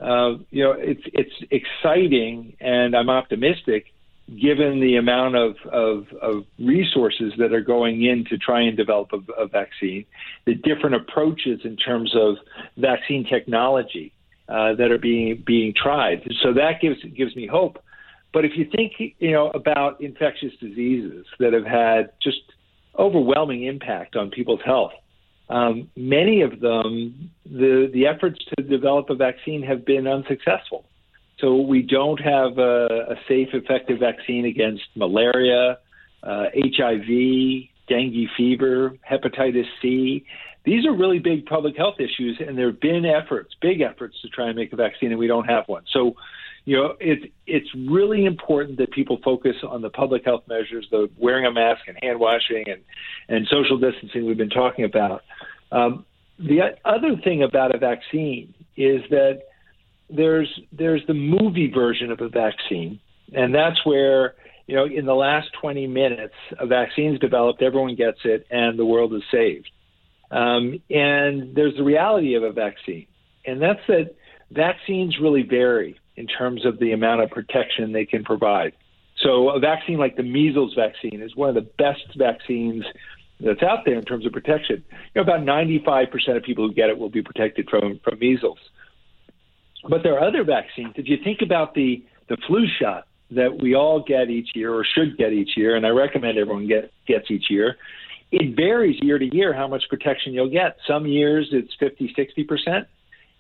uh, 0.01 0.35
you 0.51 0.65
know, 0.65 0.73
it's 0.73 1.03
it's 1.13 1.33
exciting 1.51 2.57
and 2.61 2.95
I'm 2.95 3.09
optimistic 3.09 3.87
given 4.29 4.81
the 4.81 4.97
amount 4.97 5.37
of, 5.37 5.57
of, 5.71 6.07
of, 6.23 6.45
resources 6.59 7.35
that 7.37 7.53
are 7.53 7.61
going 7.61 8.03
in 8.03 8.25
to 8.25 8.39
try 8.39 8.63
and 8.63 8.75
develop 8.75 9.11
a, 9.13 9.43
a, 9.43 9.47
vaccine, 9.47 10.07
the 10.47 10.55
different 10.55 10.97
approaches 10.97 11.61
in 11.63 11.77
terms 11.77 12.15
of 12.17 12.37
vaccine 12.79 13.27
technology 13.27 14.14
uh, 14.49 14.75
that 14.75 14.91
are 14.91 14.99
being 14.99 15.43
being 15.47 15.73
tried. 15.75 16.23
So 16.43 16.53
that 16.55 16.81
gives 16.81 17.03
gives 17.17 17.35
me 17.37 17.47
hope. 17.47 17.79
But 18.33 18.45
if 18.45 18.53
you 18.57 18.67
think 18.75 18.93
you 18.99 19.33
know 19.33 19.51
about 19.51 20.01
infectious 20.01 20.53
diseases 20.61 21.27
that 21.39 21.53
have 21.53 21.67
had 21.67 22.13
just 22.23 22.41
overwhelming 22.99 23.65
impact 23.65 24.17
on 24.17 24.31
people's 24.31 24.61
health, 24.65 24.93
um, 25.49 25.91
many 25.97 26.43
of 26.43 26.61
them 26.61 27.31
the 27.45 27.91
the 27.93 28.07
efforts 28.07 28.39
to 28.57 28.63
develop 28.65 29.11
a 29.11 29.15
vaccine 29.15 29.63
have 29.63 29.85
been 29.85 30.07
unsuccessful. 30.07 30.85
So 31.39 31.57
we 31.57 31.83
don't 31.83 32.21
have 32.21 32.59
a, 32.59 32.87
a 33.11 33.17
safe, 33.29 33.49
effective 33.53 33.99
vaccine 33.99 34.45
against 34.45 34.85
malaria, 34.95 35.79
uh, 36.23 36.45
HIV, 36.55 37.69
dengue 37.89 38.29
fever, 38.37 38.97
hepatitis 39.11 39.67
C. 39.83 40.25
These 40.65 40.87
are 40.87 40.93
really 40.93 41.19
big 41.19 41.45
public 41.45 41.77
health 41.77 41.97
issues, 41.99 42.41
and 42.41 42.57
there 42.57 42.71
have 42.71 42.81
been 42.81 43.05
efforts, 43.05 43.55
big 43.61 43.83
efforts, 43.83 44.17
to 44.23 44.29
try 44.29 44.47
and 44.47 44.57
make 44.57 44.73
a 44.73 44.77
vaccine, 44.77 45.11
and 45.11 45.19
we 45.19 45.27
don't 45.27 45.45
have 45.45 45.65
one. 45.67 45.85
So, 45.93 46.15
you 46.65 46.77
know, 46.77 46.95
it's 47.01 47.25
it's 47.47 47.69
really 47.87 48.25
important 48.25 48.79
that 48.79 48.91
people 48.91 49.19
focus 49.23 49.57
on 49.69 49.83
the 49.83 49.91
public 49.91 50.25
health 50.25 50.45
measures, 50.49 50.87
the 50.91 51.11
wearing 51.19 51.45
a 51.45 51.53
mask 51.53 51.83
and 51.87 51.99
hand 52.03 52.19
washing 52.19 52.65
and 52.67 52.81
and 53.29 53.47
social 53.49 53.77
distancing 53.79 54.25
we've 54.25 54.39
been 54.39 54.49
talking 54.49 54.87
about. 54.87 55.23
Um, 55.71 56.07
the 56.39 56.77
other 56.85 57.17
thing 57.23 57.43
about 57.43 57.75
a 57.75 57.79
vaccine 57.79 58.55
is 58.77 59.03
that 59.11 59.43
there's 60.09 60.49
there's 60.73 61.03
the 61.07 61.15
movie 61.15 61.71
version 61.71 62.11
of 62.11 62.23
a 62.23 62.31
vaccine, 62.31 63.01
and 63.35 63.55
that's 63.55 63.85
where 63.85 64.35
you 64.67 64.77
know 64.77 64.87
in 64.87 65.05
the 65.05 65.15
last 65.15 65.49
20 65.61 65.87
minutes 65.87 66.35
a 66.59 66.67
vaccine's 66.67 67.19
developed, 67.19 67.61
everyone 67.61 67.95
gets 67.95 68.19
it, 68.25 68.47
and 68.51 68.79
the 68.79 68.87
world 68.87 69.13
is 69.13 69.23
saved. 69.31 69.71
Um, 70.35 70.81
and 70.91 71.55
there's 71.55 71.77
the 71.77 71.85
reality 71.85 72.35
of 72.35 72.43
a 72.43 72.51
vaccine, 72.51 73.07
and 73.47 73.63
that's 73.63 73.81
that 73.87 74.17
vaccines 74.51 75.17
really 75.21 75.43
vary 75.43 75.99
in 76.17 76.27
terms 76.27 76.67
of 76.67 76.81
the 76.81 76.91
amount 76.91 77.23
of 77.23 77.31
protection 77.31 77.93
they 77.93 78.05
can 78.05 78.25
provide. 78.25 78.73
So, 79.23 79.51
a 79.51 79.61
vaccine 79.61 79.97
like 79.97 80.17
the 80.17 80.25
measles 80.25 80.75
vaccine 80.75 81.23
is 81.23 81.37
one 81.37 81.51
of 81.51 81.55
the 81.55 81.69
best 81.79 82.17
vaccines 82.17 82.85
that's 83.39 83.63
out 83.63 83.85
there 83.85 83.95
in 83.95 84.05
terms 84.05 84.27
of 84.27 84.33
protection. 84.33 84.83
You 85.15 85.23
know, 85.23 85.23
about 85.23 85.41
95% 85.47 86.37
of 86.37 86.43
people 86.43 86.67
who 86.67 86.75
get 86.75 86.89
it 86.89 86.99
will 86.99 87.11
be 87.11 87.23
protected 87.23 87.69
from, 87.71 88.01
from 88.03 88.19
measles. 88.19 88.59
But 89.89 90.03
there 90.03 90.15
are 90.19 90.27
other 90.27 90.43
vaccines. 90.43 90.95
If 90.97 91.09
you 91.09 91.19
think 91.23 91.43
about 91.43 91.75
the, 91.75 92.05
the 92.29 92.39
flu 92.49 92.67
shot 92.81 93.07
that 93.31 93.57
we 93.63 93.75
all 93.75 94.03
get 94.03 94.31
each 94.31 94.51
year 94.55 94.75
or 94.75 94.85
should 94.85 95.17
get 95.17 95.33
each 95.33 95.57
year, 95.57 95.77
and 95.77 95.87
I 95.87 95.91
recommend 95.91 96.39
everyone 96.39 96.67
get, 96.67 96.93
gets 97.07 97.31
each 97.31 97.51
year, 97.51 97.77
it 98.35 98.57
varies 98.57 98.99
year 99.03 99.19
to 99.19 99.35
year 99.35 99.53
how 99.53 99.69
much 99.69 99.85
protection 99.89 100.33
you'll 100.33 100.51
get. 100.51 100.77
Some 100.87 101.07
years 101.07 101.49
it's 101.53 101.73
50, 101.79 102.15
60%. 102.17 102.87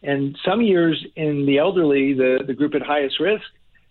And 0.02 0.37
some 0.44 0.61
years 0.61 1.04
in 1.16 1.46
the 1.46 1.59
elderly, 1.59 2.12
the, 2.12 2.44
the 2.46 2.54
group 2.54 2.74
at 2.74 2.83
highest 2.83 3.18
risk, 3.20 3.44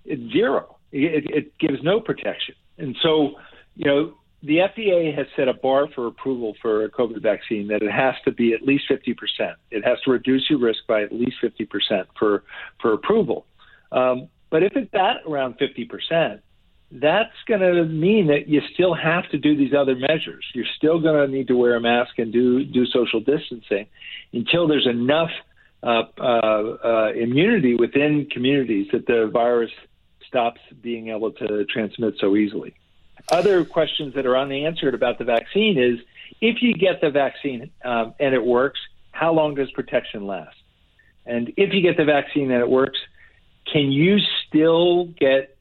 it's 0.06 0.32
zero. 0.32 0.78
It, 0.92 1.26
it 1.30 1.58
gives 1.58 1.82
no 1.84 2.00
protection. 2.00 2.56
And 2.78 2.96
so, 3.02 3.36
you 3.76 3.86
know, 3.86 4.14
the 4.44 4.58
FDA 4.58 5.16
has 5.16 5.26
set 5.36 5.48
a 5.48 5.54
bar 5.54 5.88
for 5.96 6.08
approval 6.08 6.54
for 6.62 6.84
a 6.84 6.90
COVID 6.90 7.22
vaccine 7.22 7.68
that 7.70 7.82
it 7.82 7.92
has 7.92 8.16
to 8.26 8.32
be 8.32 8.54
at 8.54 8.62
least 8.62 8.84
50%. 8.92 9.16
It 9.72 9.86
has 9.86 10.00
to 10.02 10.12
reduce 10.12 10.50
your 10.50 10.60
risk 10.60 10.80
by 10.88 11.02
at 11.02 11.12
least 11.12 11.38
50% 11.42 12.06
for, 12.20 12.44
for 12.82 12.94
approval. 12.94 13.46
Um, 13.92 14.28
but 14.50 14.62
if 14.62 14.74
it's 14.76 14.94
at 14.94 15.28
around 15.28 15.58
50%, 15.58 16.40
that's 16.94 17.34
going 17.48 17.62
to 17.62 17.86
mean 17.86 18.28
that 18.28 18.48
you 18.48 18.62
still 18.74 18.94
have 18.94 19.30
to 19.30 19.38
do 19.38 19.58
these 19.58 19.74
other 19.74 19.96
measures. 19.96 20.46
You're 20.54 20.66
still 20.78 21.00
going 21.00 21.16
to 21.26 21.36
need 21.36 21.48
to 21.48 21.58
wear 21.58 21.76
a 21.76 21.82
mask 21.82 22.20
and 22.20 22.32
do, 22.32 22.64
do 22.64 22.86
social 22.86 23.20
distancing 23.20 23.88
until 24.32 24.68
there's 24.68 24.88
enough– 24.88 25.32
uh, 25.84 26.04
uh, 26.18 26.24
uh, 26.24 27.12
immunity 27.14 27.76
within 27.76 28.26
communities 28.32 28.88
that 28.94 29.06
the 29.06 29.30
virus 29.34 29.70
stops 30.26 30.62
being 30.82 31.10
able 31.10 31.30
to 31.30 31.66
transmit 31.66 32.14
so 32.22 32.38
easily. 32.38 32.74
Other 33.30 33.66
questions 33.66 34.14
that 34.16 34.26
are 34.26 34.38
unanswered 34.38 34.94
about 34.94 35.18
the 35.18 35.26
vaccine 35.26 35.78
is 35.78 36.00
if 36.40 36.62
you 36.62 36.74
get 36.74 37.02
the 37.02 37.10
vaccine 37.10 37.70
um, 37.84 38.14
and 38.18 38.34
it 38.34 38.46
works, 38.46 38.80
how 39.12 39.34
long 39.34 39.56
does 39.56 39.70
protection 39.72 40.26
last? 40.26 40.56
And 41.26 41.52
if 41.58 41.74
you 41.74 41.82
get 41.82 41.98
the 41.98 42.06
vaccine 42.06 42.50
and 42.50 42.62
it 42.62 42.70
works, 42.70 43.00
can 43.70 43.92
you 43.92 44.20
still 44.48 45.08
get, 45.08 45.53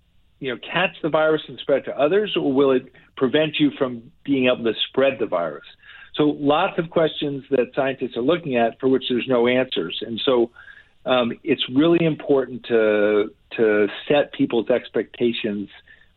you 0.42 0.52
know, 0.52 0.58
catch 0.72 0.96
the 1.02 1.08
virus 1.08 1.42
and 1.46 1.56
spread 1.60 1.84
to 1.84 1.96
others, 1.96 2.36
or 2.36 2.52
will 2.52 2.72
it 2.72 2.92
prevent 3.16 3.60
you 3.60 3.70
from 3.78 4.10
being 4.24 4.46
able 4.46 4.64
to 4.64 4.72
spread 4.88 5.20
the 5.20 5.26
virus? 5.26 5.64
So 6.16 6.36
lots 6.36 6.80
of 6.80 6.90
questions 6.90 7.44
that 7.50 7.66
scientists 7.76 8.16
are 8.16 8.22
looking 8.22 8.56
at 8.56 8.80
for 8.80 8.88
which 8.88 9.04
there's 9.08 9.28
no 9.28 9.46
answers. 9.46 9.96
And 10.04 10.20
so 10.24 10.50
um, 11.06 11.32
it's 11.44 11.62
really 11.72 12.04
important 12.04 12.64
to 12.64 13.32
to 13.56 13.86
set 14.08 14.32
people's 14.32 14.68
expectations 14.68 15.68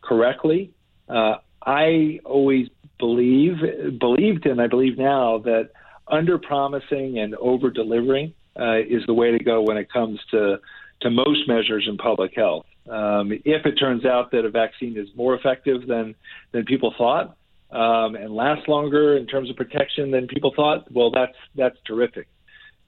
correctly. 0.02 0.72
Uh, 1.08 1.36
I 1.64 2.18
always 2.24 2.66
believe 2.98 3.58
believed 4.00 4.46
and 4.46 4.60
I 4.60 4.66
believe 4.66 4.98
now 4.98 5.38
that 5.44 5.70
under 6.08 6.36
promising 6.36 7.20
and 7.20 7.36
over 7.36 7.70
delivering 7.70 8.34
uh, 8.58 8.78
is 8.78 9.06
the 9.06 9.14
way 9.14 9.30
to 9.30 9.44
go 9.44 9.62
when 9.62 9.76
it 9.76 9.88
comes 9.92 10.18
to 10.32 10.58
to 11.02 11.10
most 11.10 11.46
measures 11.46 11.86
in 11.88 11.96
public 11.96 12.34
health. 12.34 12.66
Um, 12.88 13.32
if 13.32 13.66
it 13.66 13.72
turns 13.72 14.04
out 14.04 14.30
that 14.30 14.44
a 14.44 14.50
vaccine 14.50 14.96
is 14.96 15.08
more 15.16 15.34
effective 15.34 15.86
than 15.86 16.14
than 16.52 16.64
people 16.64 16.94
thought, 16.96 17.36
um, 17.70 18.14
and 18.14 18.34
lasts 18.34 18.68
longer 18.68 19.16
in 19.16 19.26
terms 19.26 19.50
of 19.50 19.56
protection 19.56 20.10
than 20.10 20.26
people 20.28 20.52
thought, 20.54 20.90
well, 20.92 21.10
that's 21.10 21.36
that's 21.54 21.76
terrific. 21.86 22.28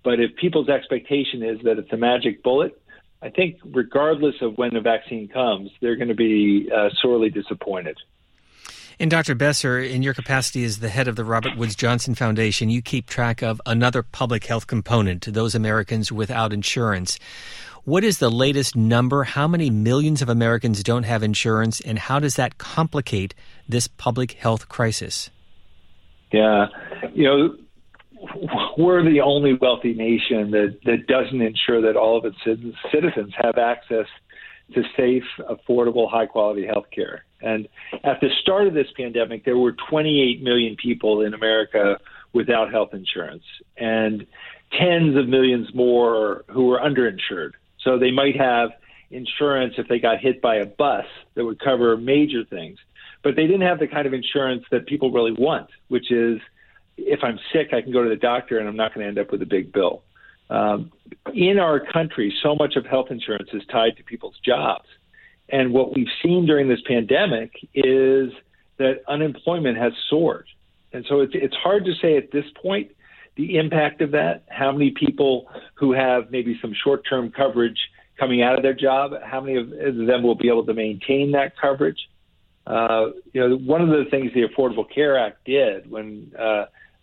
But 0.04 0.20
if 0.20 0.37
people's 0.37 0.68
expectation 0.68 1.42
is 1.42 1.58
that 1.64 1.78
it's 1.78 1.92
a 1.92 1.96
magic 1.96 2.42
bullet, 2.42 2.80
I 3.20 3.30
think 3.30 3.56
regardless 3.64 4.37
of 4.40 4.56
when 4.56 4.72
the 4.72 4.80
vaccine 4.80 5.28
comes, 5.28 5.70
they're 5.80 5.96
going 5.96 6.08
to 6.08 6.14
be 6.14 6.70
uh, 6.74 6.90
sorely 7.02 7.30
disappointed. 7.30 7.98
And 9.00 9.12
Dr. 9.12 9.37
Besser, 9.37 9.78
in 9.78 10.02
your 10.02 10.12
capacity 10.12 10.64
as 10.64 10.80
the 10.80 10.88
head 10.88 11.06
of 11.06 11.14
the 11.14 11.24
Robert 11.24 11.56
Woods 11.56 11.76
Johnson 11.76 12.16
Foundation, 12.16 12.68
you 12.68 12.82
keep 12.82 13.06
track 13.06 13.42
of 13.42 13.61
another 13.64 14.02
public 14.02 14.44
health 14.44 14.66
component 14.66 15.22
to 15.22 15.30
those 15.30 15.54
Americans 15.54 16.11
without 16.11 16.52
insurance. 16.52 17.16
What 17.84 18.02
is 18.02 18.18
the 18.18 18.28
latest 18.28 18.74
number? 18.74 19.22
How 19.22 19.46
many 19.46 19.70
millions 19.70 20.20
of 20.20 20.28
Americans 20.28 20.82
don't 20.82 21.04
have 21.04 21.22
insurance, 21.22 21.80
and 21.80 21.96
how 21.96 22.18
does 22.18 22.34
that 22.34 22.58
complicate 22.58 23.34
this 23.68 23.87
public 23.87 24.32
health 24.32 24.68
crisis? 24.68 25.30
Yeah, 26.32 26.66
you 27.14 27.24
know, 27.24 27.56
we're 28.76 29.04
the 29.04 29.20
only 29.20 29.54
wealthy 29.54 29.94
nation 29.94 30.50
that, 30.50 30.76
that 30.87 31.06
doesn't 31.06 31.40
ensure 31.40 31.80
that 31.82 31.96
all 31.96 32.18
of 32.18 32.24
its 32.24 32.37
citizens 32.92 33.32
have 33.37 33.58
access 33.58 34.06
to 34.74 34.82
safe, 34.96 35.24
affordable, 35.48 36.11
high 36.11 36.26
quality 36.26 36.66
health 36.66 36.87
care. 36.92 37.24
And 37.40 37.68
at 38.05 38.20
the 38.20 38.29
start 38.42 38.66
of 38.66 38.74
this 38.74 38.88
pandemic, 38.96 39.44
there 39.44 39.59
were 39.59 39.74
28 39.90 40.42
million 40.42 40.77
people 40.77 41.22
in 41.22 41.35
America 41.35 41.98
without 42.33 42.70
health 42.70 42.90
insurance 42.92 43.44
and 43.77 44.27
tens 44.79 45.16
of 45.16 45.29
millions 45.29 45.68
more 45.74 46.44
who 46.48 46.66
were 46.66 46.79
underinsured. 46.79 47.53
So 47.83 47.98
they 47.98 48.11
might 48.11 48.37
have 48.37 48.70
insurance 49.11 49.74
if 49.79 49.88
they 49.88 49.98
got 49.98 50.18
hit 50.18 50.42
by 50.42 50.57
a 50.57 50.66
bus 50.66 51.07
that 51.35 51.44
would 51.44 51.59
cover 51.61 51.96
major 51.96 52.44
things, 52.44 52.79
but 53.22 53.37
they 53.37 53.46
didn't 53.46 53.62
have 53.62 53.79
the 53.79 53.87
kind 53.87 54.07
of 54.07 54.12
insurance 54.12 54.64
that 54.70 54.87
people 54.87 55.11
really 55.11 55.33
want, 55.33 55.68
which 55.88 56.11
is 56.11 56.38
if 56.96 57.20
I'm 57.22 57.38
sick, 57.53 57.68
I 57.72 57.81
can 57.81 57.92
go 57.92 58.03
to 58.03 58.09
the 58.09 58.16
doctor 58.16 58.59
and 58.59 58.68
I'm 58.68 58.77
not 58.77 58.92
going 58.92 59.05
to 59.05 59.09
end 59.09 59.18
up 59.18 59.31
with 59.31 59.40
a 59.42 59.46
big 59.46 59.72
bill. 59.72 60.03
Um, 60.51 60.92
in 61.35 61.59
our 61.59 61.81
country, 61.81 62.35
so 62.42 62.55
much 62.55 62.77
of 62.77 62.85
health 62.87 63.09
insurance 63.11 63.48
is 63.53 63.62
tied 63.70 63.96
to 63.98 64.03
people's 64.03 64.37
jobs. 64.44 64.87
And 65.48 65.72
what 65.72 65.94
we've 65.94 66.08
seen 66.22 66.46
during 66.46 66.68
this 66.68 66.80
pandemic 66.87 67.52
is 67.74 68.30
that 68.78 69.02
unemployment 69.08 69.78
has 69.78 69.92
soared. 70.08 70.46
And 70.92 71.04
so 71.08 71.20
it's, 71.20 71.32
it's 71.34 71.54
hard 71.56 71.84
to 71.84 71.94
say 72.00 72.16
at 72.16 72.30
this 72.30 72.44
point 72.61 72.92
the 73.37 73.56
impact 73.56 74.00
of 74.00 74.11
that, 74.12 74.44
how 74.48 74.72
many 74.72 74.90
people 74.90 75.48
who 75.74 75.92
have 75.92 76.30
maybe 76.30 76.58
some 76.61 76.74
short 76.74 77.02
term 77.08 77.30
coverage 77.30 77.78
coming 78.18 78.42
out 78.42 78.56
of 78.56 78.62
their 78.62 78.74
job, 78.74 79.12
how 79.22 79.40
many 79.40 79.56
of 79.56 79.70
them 79.70 80.22
will 80.22 80.34
be 80.34 80.48
able 80.48 80.66
to 80.66 80.74
maintain 80.74 81.32
that 81.32 81.56
coverage. 81.56 82.08
Uh, 82.66 83.11
you 83.32 83.40
know, 83.40 83.56
one 83.56 83.80
of 83.80 83.88
the 83.88 84.04
things 84.11 84.32
the 84.34 84.42
Affordable 84.42 84.84
Care 84.92 85.16
Act 85.16 85.44
did 85.44 85.90
when 85.90 86.32
uh, 86.38 86.42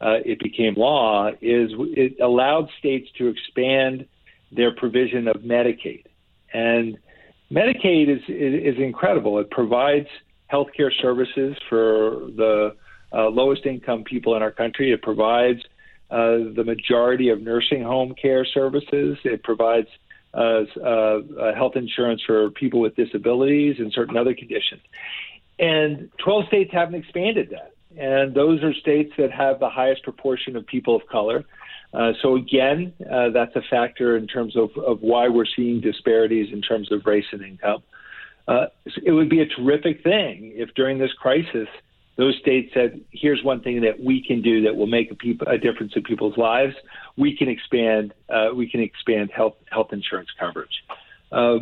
uh, 0.02 0.20
it 0.26 0.40
became 0.40 0.76
law 0.76 1.30
is 1.42 1.72
it 1.96 2.20
allowed 2.20 2.70
states 2.78 3.10
to 3.18 3.28
expand 3.28 4.06
their 4.52 4.76
provision 4.76 5.28
of 5.28 5.38
Medicaid. 5.38 6.04
And 6.54 6.98
Medicaid 7.52 8.10
is, 8.10 8.22
is, 8.28 8.76
is 8.76 8.82
incredible. 8.82 9.40
It 9.40 9.50
provides 9.52 10.08
health 10.48 10.70
care 10.76 10.92
services 10.92 11.56
for 11.70 12.30
the 12.36 12.76
uh, 13.14 13.30
lowest 13.30 13.66
income 13.66 14.04
people 14.04 14.36
in 14.36 14.42
our 14.42 14.52
country. 14.52 14.92
It 14.92 15.02
provides 15.02 15.62
uh, 16.10 16.38
the 16.56 16.64
majority 16.66 17.30
of 17.30 17.42
nursing 17.42 17.84
home 17.84 18.14
care 18.14 18.46
services. 18.46 19.18
It 19.24 19.44
provides 19.44 19.88
uh, 20.34 20.64
uh, 20.84 21.56
health 21.56 21.76
insurance 21.76 22.22
for 22.24 22.50
people 22.52 22.80
with 22.80 22.96
disabilities 22.96 23.78
and 23.80 23.92
certain 23.94 24.18
other 24.18 24.34
conditions. 24.34 24.82
And 25.58 26.10
12 26.18 26.48
states 26.48 26.74
haven't 26.74 26.96
expanded 26.96 27.52
that. 27.52 27.72
And 27.98 28.34
those 28.34 28.62
are 28.62 28.74
states 28.74 29.14
that 29.18 29.32
have 29.32 29.60
the 29.60 29.70
highest 29.70 30.04
proportion 30.04 30.58
of 30.58 30.68
people 30.68 30.96
of 30.96 31.08
color. 31.08 31.46
Uh, 31.96 32.12
so 32.22 32.36
again, 32.36 32.94
uh, 33.10 33.30
that's 33.30 33.56
a 33.56 33.62
factor 33.70 34.18
in 34.18 34.28
terms 34.28 34.56
of, 34.58 34.70
of 34.78 35.02
why 35.02 35.30
we're 35.30 35.46
seeing 35.56 35.80
disparities 35.80 36.52
in 36.52 36.62
terms 36.62 36.92
of 36.92 37.06
race 37.06 37.26
and 37.32 37.42
income. 37.42 37.82
Uh, 38.48 38.66
it 39.04 39.12
would 39.12 39.30
be 39.30 39.42
a 39.42 39.46
terrific 39.46 40.04
thing 40.04 40.52
if 40.56 40.70
during 40.76 41.00
this 41.00 41.14
crisis 41.14 41.68
those 42.18 42.38
states 42.42 42.74
said, 42.74 43.02
"Here's 43.12 43.44
one 43.44 43.62
thing 43.62 43.82
that 43.82 44.02
we 44.02 44.24
can 44.24 44.42
do 44.42 44.62
that 44.64 44.76
will 44.76 44.88
make 44.88 45.12
a, 45.12 45.16
people, 45.16 45.48
a 45.48 45.58
difference 45.58 45.94
in 45.96 46.04
people's 46.04 46.38
lives. 46.38 46.74
We 47.18 47.36
can 47.36 47.50
expand. 47.50 48.14
Uh, 48.30 48.50
we 48.56 48.70
can 48.70 48.80
expand 48.80 49.32
health 49.36 49.56
health 49.70 49.92
insurance 49.92 50.30
coverage." 50.40 50.84
Uh, 51.32 51.60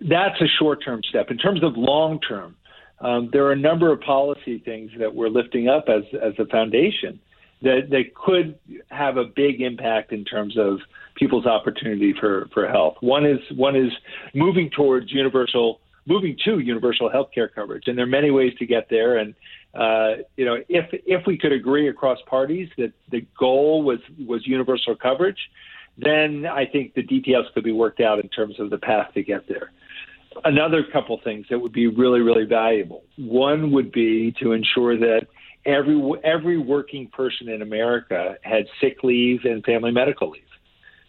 that's 0.00 0.40
a 0.42 0.46
short 0.58 0.84
term 0.84 1.00
step. 1.08 1.30
In 1.30 1.38
terms 1.38 1.62
of 1.62 1.76
long 1.76 2.20
term, 2.20 2.54
um, 3.00 3.30
there 3.32 3.46
are 3.46 3.52
a 3.52 3.56
number 3.56 3.90
of 3.90 4.00
policy 4.00 4.58
things 4.58 4.90
that 4.98 5.14
we're 5.14 5.30
lifting 5.30 5.68
up 5.68 5.88
as 5.88 6.02
as 6.20 6.34
a 6.38 6.44
foundation 6.46 7.18
that 7.62 7.90
that 7.90 8.14
could 8.14 8.58
have 8.90 9.16
a 9.16 9.24
big 9.24 9.60
impact 9.60 10.12
in 10.12 10.24
terms 10.24 10.56
of 10.56 10.78
people's 11.16 11.46
opportunity 11.46 12.14
for 12.18 12.48
for 12.54 12.68
health. 12.68 12.96
One 13.00 13.26
is 13.26 13.38
one 13.54 13.76
is 13.76 13.92
moving 14.34 14.70
towards 14.70 15.12
universal 15.12 15.80
moving 16.06 16.36
to 16.42 16.58
universal 16.58 17.10
health 17.10 17.28
care 17.34 17.48
coverage, 17.48 17.84
and 17.86 17.98
there 17.98 18.04
are 18.04 18.08
many 18.08 18.30
ways 18.30 18.54
to 18.58 18.66
get 18.66 18.88
there. 18.88 19.18
And 19.18 19.34
uh, 19.74 20.22
you 20.36 20.44
know, 20.44 20.56
if 20.68 20.86
if 20.92 21.26
we 21.26 21.36
could 21.36 21.52
agree 21.52 21.88
across 21.88 22.18
parties 22.26 22.68
that 22.78 22.92
the 23.10 23.26
goal 23.38 23.82
was 23.82 23.98
was 24.26 24.46
universal 24.46 24.96
coverage, 24.96 25.38
then 25.98 26.46
I 26.46 26.64
think 26.64 26.94
the 26.94 27.02
details 27.02 27.46
could 27.54 27.64
be 27.64 27.72
worked 27.72 28.00
out 28.00 28.18
in 28.20 28.28
terms 28.28 28.58
of 28.58 28.70
the 28.70 28.78
path 28.78 29.12
to 29.14 29.22
get 29.22 29.46
there. 29.48 29.72
Another 30.44 30.84
couple 30.92 31.20
things 31.22 31.46
that 31.50 31.58
would 31.58 31.72
be 31.72 31.88
really 31.88 32.20
really 32.20 32.44
valuable. 32.44 33.02
One 33.16 33.72
would 33.72 33.92
be 33.92 34.32
to 34.40 34.52
ensure 34.52 34.96
that 34.96 35.26
every 35.68 36.00
every 36.24 36.58
working 36.58 37.08
person 37.08 37.48
in 37.48 37.62
America 37.62 38.36
had 38.42 38.66
sick 38.80 39.04
leave 39.04 39.44
and 39.44 39.62
family 39.64 39.92
medical 39.92 40.30
leave. 40.30 40.42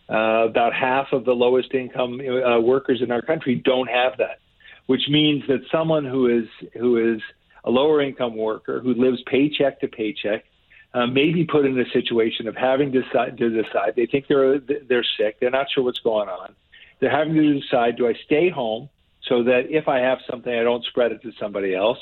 Uh, 0.09 0.47
about 0.47 0.73
half 0.73 1.07
of 1.11 1.23
the 1.23 1.31
lowest 1.31 1.73
income 1.73 2.19
uh, 2.19 2.59
workers 2.59 3.01
in 3.01 3.11
our 3.11 3.21
country 3.21 3.55
don't 3.63 3.87
have 3.87 4.17
that, 4.17 4.39
which 4.87 5.03
means 5.09 5.43
that 5.47 5.59
someone 5.71 6.03
who 6.03 6.27
is 6.27 6.47
who 6.77 7.15
is 7.15 7.21
a 7.63 7.69
lower 7.69 8.01
income 8.01 8.35
worker 8.35 8.79
who 8.79 8.93
lives 8.93 9.21
paycheck 9.27 9.79
to 9.79 9.87
paycheck 9.87 10.45
uh, 10.93 11.05
may 11.05 11.31
be 11.31 11.45
put 11.45 11.65
in 11.65 11.79
a 11.79 11.89
situation 11.91 12.47
of 12.47 12.55
having 12.55 12.91
to 12.91 13.01
decide, 13.03 13.37
to 13.37 13.49
decide. 13.49 13.93
They 13.95 14.07
think 14.07 14.25
they're 14.27 14.59
they're 14.59 15.05
sick. 15.17 15.39
They're 15.39 15.51
not 15.51 15.67
sure 15.73 15.83
what's 15.83 15.99
going 15.99 16.27
on. 16.27 16.55
They're 16.99 17.15
having 17.15 17.35
to 17.35 17.59
decide: 17.59 17.95
Do 17.95 18.07
I 18.07 18.13
stay 18.25 18.49
home 18.49 18.89
so 19.27 19.43
that 19.43 19.69
if 19.69 19.87
I 19.87 19.99
have 19.99 20.19
something, 20.29 20.51
I 20.51 20.63
don't 20.63 20.83
spread 20.85 21.11
it 21.11 21.21
to 21.21 21.31
somebody 21.39 21.75
else, 21.75 21.99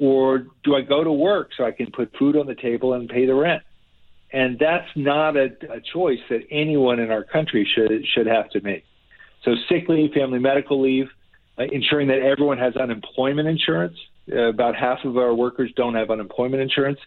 or 0.00 0.46
do 0.64 0.74
I 0.74 0.80
go 0.80 1.04
to 1.04 1.12
work 1.12 1.50
so 1.56 1.64
I 1.64 1.72
can 1.72 1.90
put 1.92 2.10
food 2.18 2.36
on 2.36 2.46
the 2.46 2.54
table 2.54 2.94
and 2.94 3.08
pay 3.08 3.26
the 3.26 3.34
rent? 3.34 3.62
And 4.32 4.58
that's 4.58 4.88
not 4.96 5.36
a, 5.36 5.50
a 5.70 5.80
choice 5.92 6.20
that 6.30 6.40
anyone 6.50 6.98
in 6.98 7.10
our 7.10 7.22
country 7.24 7.68
should 7.74 8.04
should 8.14 8.26
have 8.26 8.48
to 8.50 8.60
make. 8.62 8.84
So 9.44 9.54
sick 9.68 9.88
leave, 9.88 10.12
family 10.12 10.38
medical 10.38 10.80
leave, 10.80 11.08
uh, 11.58 11.64
ensuring 11.64 12.08
that 12.08 12.20
everyone 12.20 12.58
has 12.58 12.76
unemployment 12.76 13.48
insurance. 13.48 13.96
Uh, 14.32 14.48
about 14.48 14.76
half 14.76 14.98
of 15.04 15.16
our 15.16 15.34
workers 15.34 15.72
don't 15.74 15.94
have 15.94 16.10
unemployment 16.10 16.62
insurance. 16.62 17.00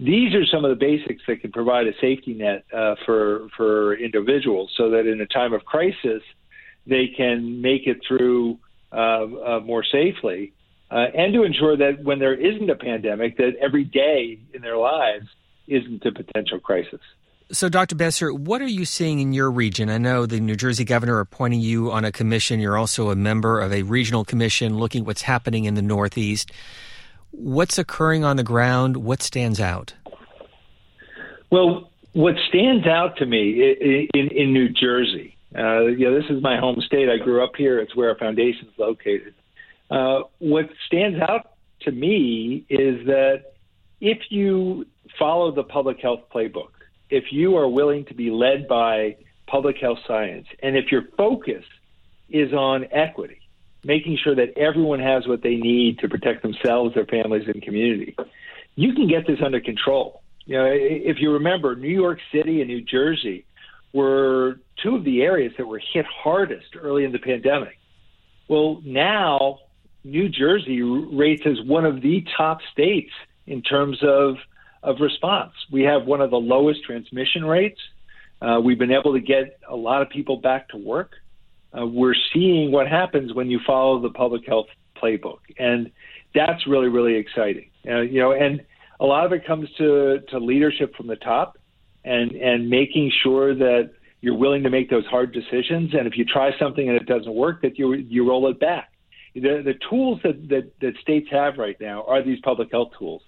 These 0.00 0.34
are 0.34 0.44
some 0.46 0.64
of 0.64 0.70
the 0.70 0.76
basics 0.76 1.22
that 1.28 1.40
can 1.40 1.52
provide 1.52 1.86
a 1.86 1.92
safety 2.00 2.34
net 2.34 2.64
uh, 2.72 2.96
for 3.06 3.48
for 3.56 3.94
individuals, 3.94 4.72
so 4.76 4.90
that 4.90 5.06
in 5.06 5.20
a 5.20 5.26
time 5.26 5.52
of 5.52 5.64
crisis, 5.64 6.22
they 6.86 7.06
can 7.16 7.62
make 7.62 7.86
it 7.86 7.98
through 8.06 8.58
uh, 8.92 8.96
uh, 8.96 9.60
more 9.64 9.84
safely, 9.84 10.52
uh, 10.94 11.06
and 11.12 11.34
to 11.34 11.42
ensure 11.42 11.76
that 11.76 12.04
when 12.04 12.20
there 12.20 12.34
isn't 12.34 12.70
a 12.70 12.76
pandemic, 12.76 13.36
that 13.36 13.56
every 13.60 13.82
day 13.82 14.38
in 14.54 14.62
their 14.62 14.76
lives 14.76 15.26
isn't 15.66 16.06
a 16.06 16.12
potential 16.12 16.60
crisis. 16.60 17.00
So, 17.50 17.68
Dr. 17.68 17.96
Besser, 17.96 18.32
what 18.32 18.62
are 18.62 18.68
you 18.68 18.84
seeing 18.84 19.18
in 19.18 19.32
your 19.32 19.50
region? 19.50 19.90
I 19.90 19.98
know 19.98 20.24
the 20.24 20.38
New 20.38 20.54
Jersey 20.54 20.84
governor 20.84 21.18
appointing 21.18 21.60
you 21.60 21.90
on 21.90 22.04
a 22.04 22.12
commission. 22.12 22.60
You're 22.60 22.78
also 22.78 23.10
a 23.10 23.16
member 23.16 23.60
of 23.60 23.72
a 23.72 23.82
regional 23.82 24.24
commission 24.24 24.78
looking 24.78 25.00
at 25.00 25.06
what's 25.06 25.22
happening 25.22 25.64
in 25.64 25.74
the 25.74 25.82
Northeast. 25.82 26.52
What's 27.32 27.76
occurring 27.76 28.24
on 28.24 28.36
the 28.36 28.44
ground? 28.44 28.98
What 28.98 29.20
stands 29.20 29.60
out? 29.60 29.94
Well, 31.50 31.90
what 32.12 32.36
stands 32.48 32.86
out 32.86 33.16
to 33.16 33.26
me 33.26 34.06
in, 34.14 34.28
in 34.28 34.52
New 34.52 34.68
Jersey, 34.68 35.36
uh, 35.58 35.86
you 35.86 36.08
know, 36.08 36.14
this 36.14 36.30
is 36.30 36.40
my 36.40 36.56
home 36.56 36.80
state. 36.86 37.08
I 37.08 37.22
grew 37.22 37.42
up 37.42 37.56
here. 37.56 37.80
It's 37.80 37.96
where 37.96 38.10
our 38.10 38.16
foundation 38.16 38.68
is 38.68 38.78
located. 38.78 39.34
Uh, 39.94 40.24
what 40.40 40.68
stands 40.88 41.20
out 41.20 41.52
to 41.82 41.92
me 41.92 42.66
is 42.68 43.06
that 43.06 43.54
if 44.00 44.18
you 44.28 44.84
follow 45.16 45.52
the 45.52 45.62
public 45.62 46.00
health 46.00 46.22
playbook, 46.34 46.72
if 47.10 47.24
you 47.30 47.56
are 47.56 47.68
willing 47.68 48.04
to 48.06 48.14
be 48.14 48.28
led 48.28 48.66
by 48.66 49.16
public 49.46 49.76
health 49.80 49.98
science, 50.04 50.48
and 50.64 50.76
if 50.76 50.90
your 50.90 51.04
focus 51.16 51.62
is 52.28 52.52
on 52.52 52.86
equity, 52.90 53.40
making 53.84 54.18
sure 54.24 54.34
that 54.34 54.58
everyone 54.58 54.98
has 54.98 55.28
what 55.28 55.42
they 55.44 55.54
need 55.54 56.00
to 56.00 56.08
protect 56.08 56.42
themselves, 56.42 56.92
their 56.96 57.06
families, 57.06 57.46
and 57.46 57.62
community, 57.62 58.16
you 58.74 58.94
can 58.94 59.06
get 59.06 59.28
this 59.28 59.38
under 59.44 59.60
control. 59.60 60.22
You 60.44 60.56
know, 60.56 60.66
if 60.72 61.18
you 61.20 61.34
remember, 61.34 61.76
New 61.76 61.86
York 61.86 62.18
City 62.32 62.60
and 62.62 62.68
New 62.68 62.82
Jersey 62.82 63.46
were 63.92 64.58
two 64.82 64.96
of 64.96 65.04
the 65.04 65.22
areas 65.22 65.52
that 65.56 65.66
were 65.68 65.80
hit 65.92 66.04
hardest 66.04 66.74
early 66.76 67.04
in 67.04 67.12
the 67.12 67.20
pandemic. 67.20 67.78
Well, 68.48 68.82
now 68.84 69.60
New 70.04 70.28
Jersey 70.28 70.82
rates 70.82 71.42
as 71.46 71.60
one 71.66 71.86
of 71.86 72.02
the 72.02 72.24
top 72.36 72.58
states 72.72 73.10
in 73.46 73.62
terms 73.62 73.98
of 74.02 74.36
of 74.82 74.96
response. 75.00 75.52
We 75.72 75.82
have 75.84 76.04
one 76.04 76.20
of 76.20 76.30
the 76.30 76.36
lowest 76.36 76.84
transmission 76.84 77.44
rates. 77.44 77.80
Uh, 78.42 78.60
we've 78.62 78.78
been 78.78 78.92
able 78.92 79.14
to 79.14 79.20
get 79.20 79.58
a 79.66 79.74
lot 79.74 80.02
of 80.02 80.10
people 80.10 80.36
back 80.36 80.68
to 80.68 80.76
work. 80.76 81.12
Uh, 81.72 81.86
we're 81.86 82.14
seeing 82.34 82.70
what 82.70 82.86
happens 82.86 83.32
when 83.32 83.50
you 83.50 83.58
follow 83.66 83.98
the 84.00 84.10
public 84.10 84.46
health 84.46 84.66
playbook, 85.02 85.38
and 85.58 85.90
that's 86.34 86.66
really 86.66 86.88
really 86.88 87.14
exciting. 87.14 87.70
Uh, 87.88 88.00
you 88.00 88.20
know, 88.20 88.32
and 88.32 88.62
a 89.00 89.06
lot 89.06 89.24
of 89.24 89.32
it 89.32 89.46
comes 89.46 89.68
to 89.78 90.20
to 90.28 90.38
leadership 90.38 90.94
from 90.96 91.06
the 91.06 91.16
top, 91.16 91.56
and 92.04 92.32
and 92.32 92.68
making 92.68 93.10
sure 93.22 93.54
that 93.54 93.90
you're 94.20 94.36
willing 94.36 94.62
to 94.62 94.70
make 94.70 94.90
those 94.90 95.06
hard 95.06 95.32
decisions. 95.32 95.94
And 95.94 96.06
if 96.06 96.16
you 96.16 96.24
try 96.24 96.50
something 96.58 96.88
and 96.88 96.96
it 96.96 97.06
doesn't 97.06 97.34
work, 97.34 97.62
that 97.62 97.78
you 97.78 97.94
you 97.94 98.28
roll 98.28 98.50
it 98.50 98.60
back. 98.60 98.90
The 99.34 99.62
the 99.64 99.74
tools 99.88 100.20
that 100.22 100.48
that, 100.48 100.72
that 100.80 100.96
states 101.02 101.28
have 101.30 101.58
right 101.58 101.76
now 101.80 102.04
are 102.04 102.22
these 102.22 102.40
public 102.40 102.70
health 102.70 102.92
tools. 102.98 103.22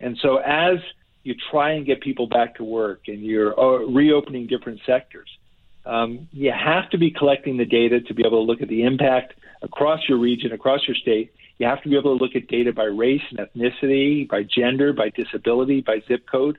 And 0.00 0.18
so 0.20 0.36
as 0.36 0.78
you 1.22 1.34
try 1.50 1.72
and 1.72 1.86
get 1.86 2.00
people 2.00 2.26
back 2.26 2.54
to 2.56 2.64
work 2.64 3.02
and 3.08 3.20
you're 3.20 3.58
uh, 3.58 3.78
reopening 3.86 4.46
different 4.46 4.80
sectors, 4.86 5.28
um, 5.86 6.28
you 6.32 6.52
have 6.52 6.90
to 6.90 6.98
be 6.98 7.10
collecting 7.10 7.56
the 7.56 7.64
data 7.64 8.00
to 8.00 8.14
be 8.14 8.22
able 8.26 8.44
to 8.44 8.50
look 8.50 8.60
at 8.60 8.68
the 8.68 8.82
impact 8.82 9.34
across 9.62 10.00
your 10.08 10.18
region, 10.18 10.52
across 10.52 10.80
your 10.86 10.96
state. 10.96 11.32
You 11.58 11.66
have 11.66 11.82
to 11.82 11.88
be 11.88 11.96
able 11.96 12.16
to 12.16 12.22
look 12.22 12.36
at 12.36 12.48
data 12.48 12.72
by 12.72 12.84
race 12.84 13.22
and 13.30 13.38
ethnicity, 13.38 14.28
by 14.28 14.42
gender, 14.42 14.92
by 14.92 15.08
disability, 15.10 15.80
by 15.80 16.02
zip 16.06 16.26
code, 16.30 16.58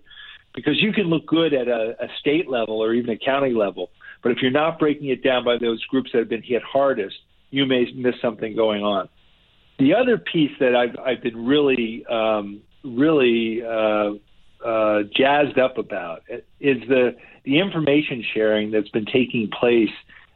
because 0.56 0.82
you 0.82 0.92
can 0.92 1.04
look 1.04 1.26
good 1.28 1.54
at 1.54 1.68
a, 1.68 1.96
a 2.00 2.08
state 2.20 2.50
level 2.50 2.82
or 2.82 2.94
even 2.94 3.12
a 3.12 3.18
county 3.18 3.54
level. 3.54 3.92
But 4.24 4.32
if 4.32 4.40
you're 4.42 4.50
not 4.50 4.80
breaking 4.80 5.10
it 5.10 5.24
down 5.24 5.44
by 5.46 5.58
those 5.60 5.84
groups 5.86 6.10
that 6.14 6.20
have 6.20 6.30
been 6.30 6.42
hit 6.42 6.64
hardest, 6.64 7.18
you 7.50 7.66
may 7.66 7.86
miss 7.96 8.16
something 8.22 8.56
going 8.56 8.84
on. 8.84 9.10
The 9.80 9.94
other 9.94 10.18
piece 10.18 10.52
that 10.60 10.76
I've, 10.76 10.98
I've 11.00 11.22
been 11.22 11.46
really 11.46 12.06
um, 12.08 12.62
really 12.84 13.62
uh, 13.64 14.14
uh, 14.66 15.04
jazzed 15.16 15.60
up 15.60 15.78
about 15.78 16.24
is 16.60 16.78
the 16.88 17.16
the 17.46 17.60
information 17.60 18.24
sharing 18.34 18.72
that's 18.72 18.90
been 18.90 19.06
taking 19.06 19.50
place 19.60 19.90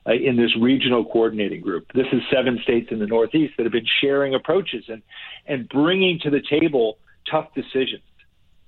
uh, 0.07 0.13
in 0.13 0.37
this 0.37 0.55
regional 0.59 1.03
coordinating 1.05 1.61
group. 1.61 1.85
This 1.93 2.07
is 2.11 2.21
seven 2.33 2.59
states 2.63 2.87
in 2.91 2.99
the 2.99 3.07
Northeast 3.07 3.53
that 3.57 3.63
have 3.63 3.73
been 3.73 3.87
sharing 4.01 4.35
approaches 4.35 4.85
and 4.87 5.01
and 5.47 5.67
bringing 5.69 6.19
to 6.23 6.29
the 6.29 6.41
table 6.49 6.97
tough 7.29 7.47
decisions. 7.55 8.03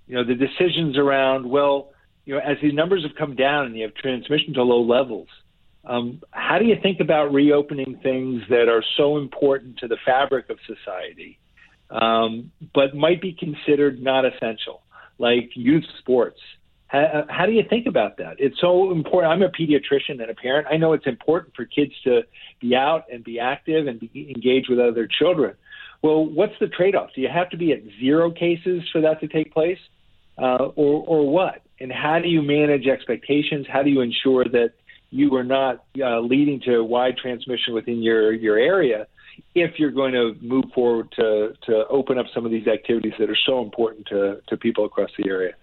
You 0.08 0.16
know, 0.16 0.24
the 0.24 0.36
decisions 0.36 0.98
around 0.98 1.50
well, 1.50 1.92
you 2.26 2.36
know, 2.36 2.40
as 2.40 2.58
these 2.62 2.74
numbers 2.74 3.04
have 3.04 3.16
come 3.18 3.36
down 3.36 3.68
and 3.68 3.76
you 3.76 3.84
have 3.84 3.94
transmission 3.96 4.54
to 4.56 4.64
low 4.64 4.82
levels. 4.82 5.28
Um, 5.86 6.22
how 6.32 6.60
do 6.60 6.66
you 6.66 6.76
think 6.82 7.00
about 7.02 7.34
reopening 7.34 8.00
things 8.02 8.42
that 8.50 8.70
are 8.70 8.84
so 8.96 9.18
important 9.18 9.78
to 9.80 9.88
the 9.88 9.98
fabric 10.06 10.50
of 10.50 10.58
society 10.66 11.40
um, 11.94 12.52
but 12.74 12.96
might 12.96 13.22
be 13.22 13.34
considered 13.34 14.02
not 14.02 14.26
essential, 14.26 14.82
like 15.20 15.52
youth 15.56 15.84
sports. 16.00 16.40
How, 16.88 17.26
how, 17.30 17.46
do 17.46 17.52
you 17.52 17.64
think 17.70 17.88
about 17.88 18.18
that? 18.18 18.36
It's 18.40 18.60
so 18.60 18.92
important. 18.92 19.32
I'm 19.32 19.42
a 19.42 19.50
pediatrician 19.50 20.22
and 20.22 20.30
a 20.30 20.36
parent. 20.36 20.68
I 20.70 20.78
know 20.78 20.94
it's 20.94 21.08
important 21.08 21.56
for 21.56 21.66
kids 21.66 21.92
to 22.04 22.22
be 22.60 22.76
out 22.76 23.06
and 23.12 23.24
be 23.24 23.40
active 23.40 23.88
and 23.88 24.00
be 24.00 24.34
engaged 24.36 24.70
with 24.70 24.80
other 24.80 25.08
children. 25.08 25.56
Well, 26.02 26.26
what's 26.26 26.54
the 26.60 26.68
trade 26.68 26.96
off? 26.96 27.12
Do 27.16 27.22
you 27.22 27.30
have 27.34 27.50
to 27.52 27.58
be 27.58 27.72
at 27.72 27.80
zero 28.00 28.32
cases 28.32 28.84
for 28.92 29.02
that 29.02 29.20
to 29.22 29.28
take 29.28 29.54
place? 29.54 29.80
Uh, 30.38 30.66
or, 30.76 31.04
or 31.06 31.30
what? 31.30 31.62
And 31.80 31.92
how 31.92 32.20
do 32.20 32.28
you 32.28 32.42
manage 32.42 32.88
expectations? 32.88 33.68
How 33.72 33.84
do 33.84 33.92
you 33.92 34.02
ensure 34.02 34.46
that 34.46 34.74
you 35.14 35.36
are 35.36 35.44
not 35.44 35.84
uh, 36.02 36.20
leading 36.20 36.60
to 36.62 36.84
wide 36.84 37.16
transmission 37.18 37.76
within 37.76 38.02
your, 38.02 38.34
your 38.34 38.58
area 38.58 39.06
if 39.54 39.78
you're 39.78 39.92
going 39.92 40.14
to 40.14 40.36
move 40.42 40.66
forward 40.74 41.12
to, 41.12 41.54
to 41.68 41.86
open 41.88 42.18
up 42.18 42.26
some 42.34 42.46
of 42.46 42.52
these 42.52 42.68
activities 42.68 43.14
that 43.20 43.30
are 43.30 43.38
so 43.46 43.62
important 43.62 44.08
to, 44.08 44.42
to 44.48 44.58
people 44.58 44.86
across 44.86 45.12
the 45.18 45.30
area. 45.30 45.54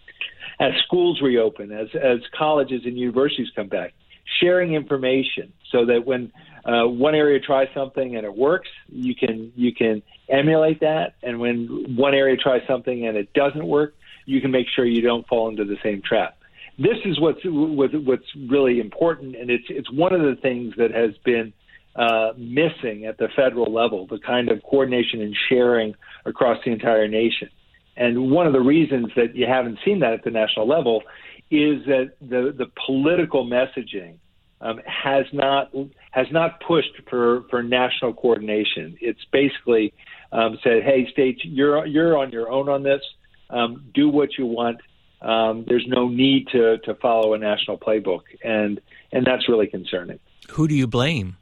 As 0.61 0.73
schools 0.87 1.21
reopen, 1.21 1.73
as, 1.73 1.89
as 2.01 2.19
colleges 2.39 2.83
and 2.85 2.97
universities 2.97 3.49
come 3.57 3.67
back, 3.67 3.93
sharing 4.41 4.75
information 4.75 5.53
so 5.73 5.85
that 5.87 6.07
when 6.07 6.31
uh, 6.65 6.87
one 6.87 7.17
area 7.17 7.41
tries 7.41 7.69
something 7.75 8.17
and 8.17 8.25
it 8.25 8.37
works, 8.37 8.69
you 8.89 9.17
can 9.17 9.53
you 9.57 9.75
can 9.75 10.03
emulate 10.29 10.81
that, 10.81 11.15
and 11.23 11.41
when 11.41 11.97
one 11.97 12.15
area 12.15 12.37
tries 12.37 12.61
something 12.69 13.07
and 13.07 13.17
it 13.17 13.33
doesn't 13.33 13.67
work, 13.67 13.95
you 14.27 14.41
can 14.41 14.53
make 14.53 14.67
sure 14.69 14.85
you 14.85 15.03
don't 15.03 15.27
fall 15.27 15.49
into 15.49 15.65
the 15.65 15.77
same 15.83 16.03
trap. 16.03 16.40
This 16.81 16.97
is 17.05 17.21
what's 17.21 17.41
what's 17.45 18.25
really 18.49 18.81
important, 18.81 19.37
and 19.37 19.51
it's 19.51 19.67
it's 19.69 19.93
one 19.93 20.15
of 20.15 20.23
the 20.23 20.41
things 20.41 20.73
that 20.79 20.91
has 20.93 21.11
been 21.27 21.53
uh, 21.95 22.33
missing 22.39 23.05
at 23.05 23.19
the 23.19 23.29
federal 23.37 23.71
level, 23.71 24.07
the 24.07 24.19
kind 24.19 24.51
of 24.51 24.63
coordination 24.63 25.21
and 25.21 25.37
sharing 25.51 25.95
across 26.25 26.57
the 26.65 26.73
entire 26.73 27.07
nation. 27.07 27.51
And 27.99 28.31
one 28.31 28.47
of 28.47 28.55
the 28.55 28.61
reasons 28.61 29.09
that 29.15 29.37
you 29.37 29.47
haven't 29.47 29.79
seen 29.85 29.99
that 30.01 30.15
at 30.15 30.25
the 30.25 30.31
national 30.31 30.67
level 30.67 31.03
is 31.51 31.85
that 31.85 32.13
the 32.23 32.55
the 32.57 32.71
political 32.87 33.45
messaging 33.45 34.15
um, 34.63 34.81
has 34.87 35.27
not 35.35 35.71
has 36.13 36.29
not 36.33 36.61
pushed 36.67 36.97
for 37.11 37.45
for 37.51 37.63
national 37.63 38.15
coordination. 38.15 38.97
It's 39.03 39.21
basically 39.31 39.93
um, 40.33 40.59
said, 40.65 40.83
"Hey, 40.83 41.07
states, 41.13 41.43
you're 41.45 41.85
you're 41.87 42.17
on 42.17 42.31
your 42.31 42.51
own 42.51 42.71
on 42.71 42.83
this. 42.83 43.03
Um, 43.51 43.85
do 43.93 44.09
what 44.09 44.39
you 44.39 44.47
want. 44.47 44.79
Um, 45.23 45.65
there's 45.67 45.87
no 45.87 46.09
need 46.09 46.49
to 46.49 46.79
to 46.79 46.95
follow 46.95 47.35
a 47.35 47.39
national 47.39 47.79
playbook," 47.79 48.23
and 48.43 48.81
and 49.13 49.27
that's 49.27 49.49
really 49.49 49.67
concerning. 49.67 50.19
Who 50.51 50.67
do 50.67 50.75
you 50.75 50.87
blame? 50.87 51.37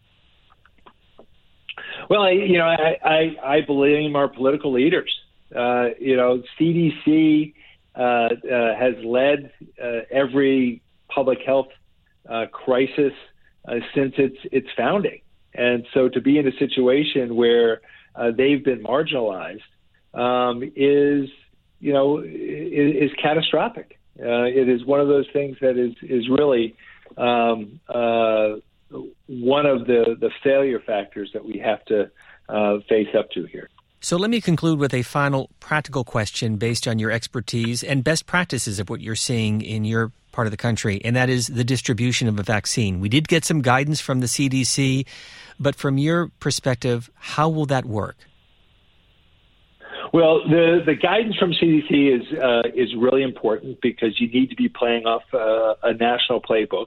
Well, 2.08 2.22
I, 2.22 2.30
you 2.30 2.58
know, 2.58 2.64
I, 2.64 2.96
I, 3.04 3.56
I 3.56 3.60
blame 3.62 4.16
our 4.16 4.28
political 4.28 4.72
leaders. 4.72 5.14
Uh, 5.54 5.88
you 6.00 6.16
know, 6.16 6.42
CDC 6.58 7.54
uh, 7.94 8.00
uh, 8.00 8.28
has 8.76 8.94
led 9.04 9.50
uh, 9.82 10.00
every 10.10 10.82
public 11.08 11.38
health 11.44 11.68
uh, 12.28 12.46
crisis 12.52 13.12
uh, 13.66 13.74
since 13.94 14.14
its 14.18 14.36
its 14.52 14.68
founding, 14.76 15.20
and 15.54 15.86
so 15.92 16.08
to 16.08 16.20
be 16.20 16.38
in 16.38 16.46
a 16.46 16.56
situation 16.58 17.34
where 17.34 17.80
they've 18.36 18.64
been 18.64 18.82
marginalized 18.82 19.62
um, 20.14 20.62
is, 20.74 21.28
you 21.80 21.92
know, 21.92 22.18
is, 22.18 23.10
is 23.10 23.10
catastrophic. 23.22 23.98
it 24.16 24.68
is 24.68 24.84
one 24.84 25.00
of 25.00 25.08
those 25.08 25.26
things 25.32 25.56
that 25.60 25.76
is 25.76 25.94
is 26.02 26.28
really 26.28 26.76
um, 27.16 27.80
one 29.26 29.66
of 29.66 29.86
the, 29.86 30.16
the 30.18 30.30
failure 30.42 30.80
factors 30.80 31.30
that 31.34 31.44
we 31.44 31.58
have 31.58 31.84
to 31.86 32.10
uh, 32.48 32.78
face 32.88 33.08
up 33.18 33.30
to 33.32 33.44
here. 33.44 33.68
So 34.00 34.16
let 34.16 34.30
me 34.30 34.40
conclude 34.40 34.78
with 34.78 34.94
a 34.94 35.02
final 35.02 35.50
practical 35.58 36.04
question 36.04 36.56
based 36.56 36.86
on 36.86 36.98
your 36.98 37.10
expertise 37.10 37.82
and 37.82 38.04
best 38.04 38.26
practices 38.26 38.78
of 38.78 38.88
what 38.88 39.00
you're 39.00 39.16
seeing 39.16 39.60
in 39.60 39.84
your 39.84 40.12
part 40.30 40.46
of 40.46 40.52
the 40.52 40.56
country, 40.56 41.00
and 41.04 41.16
that 41.16 41.28
is 41.28 41.48
the 41.48 41.64
distribution 41.64 42.28
of 42.28 42.38
a 42.38 42.44
vaccine. 42.44 43.00
We 43.00 43.08
did 43.08 43.26
get 43.26 43.44
some 43.44 43.60
guidance 43.60 44.00
from 44.00 44.20
the 44.20 44.26
CDC, 44.26 45.04
but 45.58 45.74
from 45.74 45.98
your 45.98 46.28
perspective, 46.38 47.10
how 47.16 47.48
will 47.48 47.66
that 47.66 47.84
work? 47.84 48.16
Well, 50.12 50.48
the, 50.48 50.82
the 50.84 50.94
guidance 50.94 51.36
from 51.36 51.52
CDC 51.52 52.20
is 52.20 52.38
uh, 52.38 52.62
is 52.74 52.94
really 52.96 53.22
important 53.22 53.80
because 53.80 54.18
you 54.20 54.28
need 54.28 54.50
to 54.50 54.56
be 54.56 54.68
playing 54.68 55.06
off 55.06 55.22
uh, 55.34 55.74
a 55.82 55.94
national 55.94 56.40
playbook. 56.40 56.86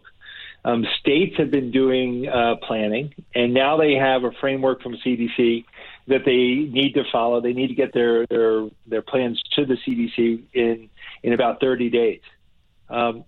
Um, 0.63 0.86
states 0.99 1.38
have 1.38 1.51
been 1.51 1.71
doing 1.71 2.27
uh, 2.27 2.55
planning, 2.63 3.13
and 3.34 3.53
now 3.53 3.77
they 3.77 3.93
have 3.93 4.23
a 4.23 4.31
framework 4.39 4.81
from 4.81 4.95
CDC 4.97 5.65
that 6.07 6.25
they 6.25 6.69
need 6.71 6.93
to 6.93 7.03
follow. 7.12 7.41
They 7.41 7.53
need 7.53 7.67
to 7.67 7.75
get 7.75 7.93
their 7.93 8.25
their 8.27 8.67
their 8.88 9.01
plans 9.01 9.41
to 9.55 9.65
the 9.65 9.75
CDC 9.75 10.43
in 10.53 10.89
in 11.23 11.34
about 11.34 11.60
30 11.60 11.89
days. 11.89 12.21
Um, 12.89 13.23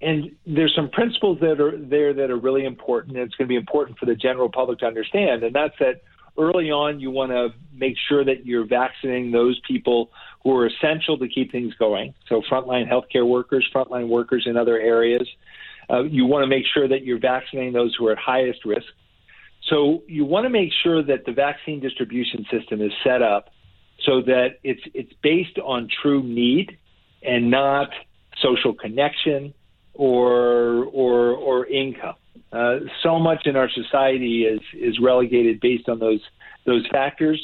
and 0.00 0.36
there's 0.46 0.74
some 0.74 0.90
principles 0.90 1.40
that 1.40 1.60
are 1.60 1.76
there 1.76 2.12
that 2.14 2.30
are 2.30 2.36
really 2.36 2.64
important. 2.64 3.16
And 3.16 3.26
it's 3.26 3.34
going 3.34 3.46
to 3.46 3.52
be 3.52 3.56
important 3.56 3.98
for 3.98 4.06
the 4.06 4.14
general 4.14 4.50
public 4.50 4.80
to 4.80 4.86
understand, 4.86 5.42
and 5.42 5.54
that's 5.54 5.74
that 5.80 6.02
early 6.38 6.70
on 6.70 7.00
you 7.00 7.10
want 7.10 7.32
to 7.32 7.48
make 7.74 7.96
sure 8.08 8.24
that 8.24 8.46
you're 8.46 8.66
vaccinating 8.66 9.30
those 9.30 9.60
people 9.66 10.10
who 10.42 10.56
are 10.56 10.66
essential 10.66 11.18
to 11.18 11.28
keep 11.28 11.50
things 11.50 11.74
going. 11.74 12.14
So 12.28 12.42
frontline 12.50 12.90
healthcare 12.90 13.26
workers, 13.26 13.68
frontline 13.74 14.08
workers 14.08 14.44
in 14.46 14.56
other 14.56 14.78
areas. 14.78 15.28
Uh, 15.88 16.02
you 16.02 16.26
want 16.26 16.42
to 16.42 16.48
make 16.48 16.64
sure 16.72 16.88
that 16.88 17.04
you're 17.04 17.18
vaccinating 17.18 17.72
those 17.72 17.94
who 17.96 18.06
are 18.06 18.12
at 18.12 18.18
highest 18.18 18.64
risk. 18.64 18.86
So 19.68 20.02
you 20.06 20.24
want 20.24 20.44
to 20.44 20.50
make 20.50 20.70
sure 20.82 21.02
that 21.02 21.24
the 21.26 21.32
vaccine 21.32 21.80
distribution 21.80 22.46
system 22.50 22.80
is 22.80 22.92
set 23.02 23.22
up 23.22 23.50
so 24.04 24.22
that 24.22 24.58
it's 24.62 24.82
it's 24.94 25.12
based 25.22 25.58
on 25.58 25.88
true 26.02 26.22
need 26.22 26.78
and 27.22 27.50
not 27.50 27.88
social 28.42 28.74
connection 28.74 29.54
or 29.94 30.84
or 30.84 31.32
or 31.32 31.66
income. 31.66 32.14
Uh, 32.52 32.78
so 33.02 33.18
much 33.18 33.46
in 33.46 33.56
our 33.56 33.70
society 33.70 34.44
is 34.44 34.60
is 34.74 34.98
relegated 35.00 35.60
based 35.60 35.88
on 35.88 35.98
those 35.98 36.20
those 36.64 36.86
factors. 36.88 37.40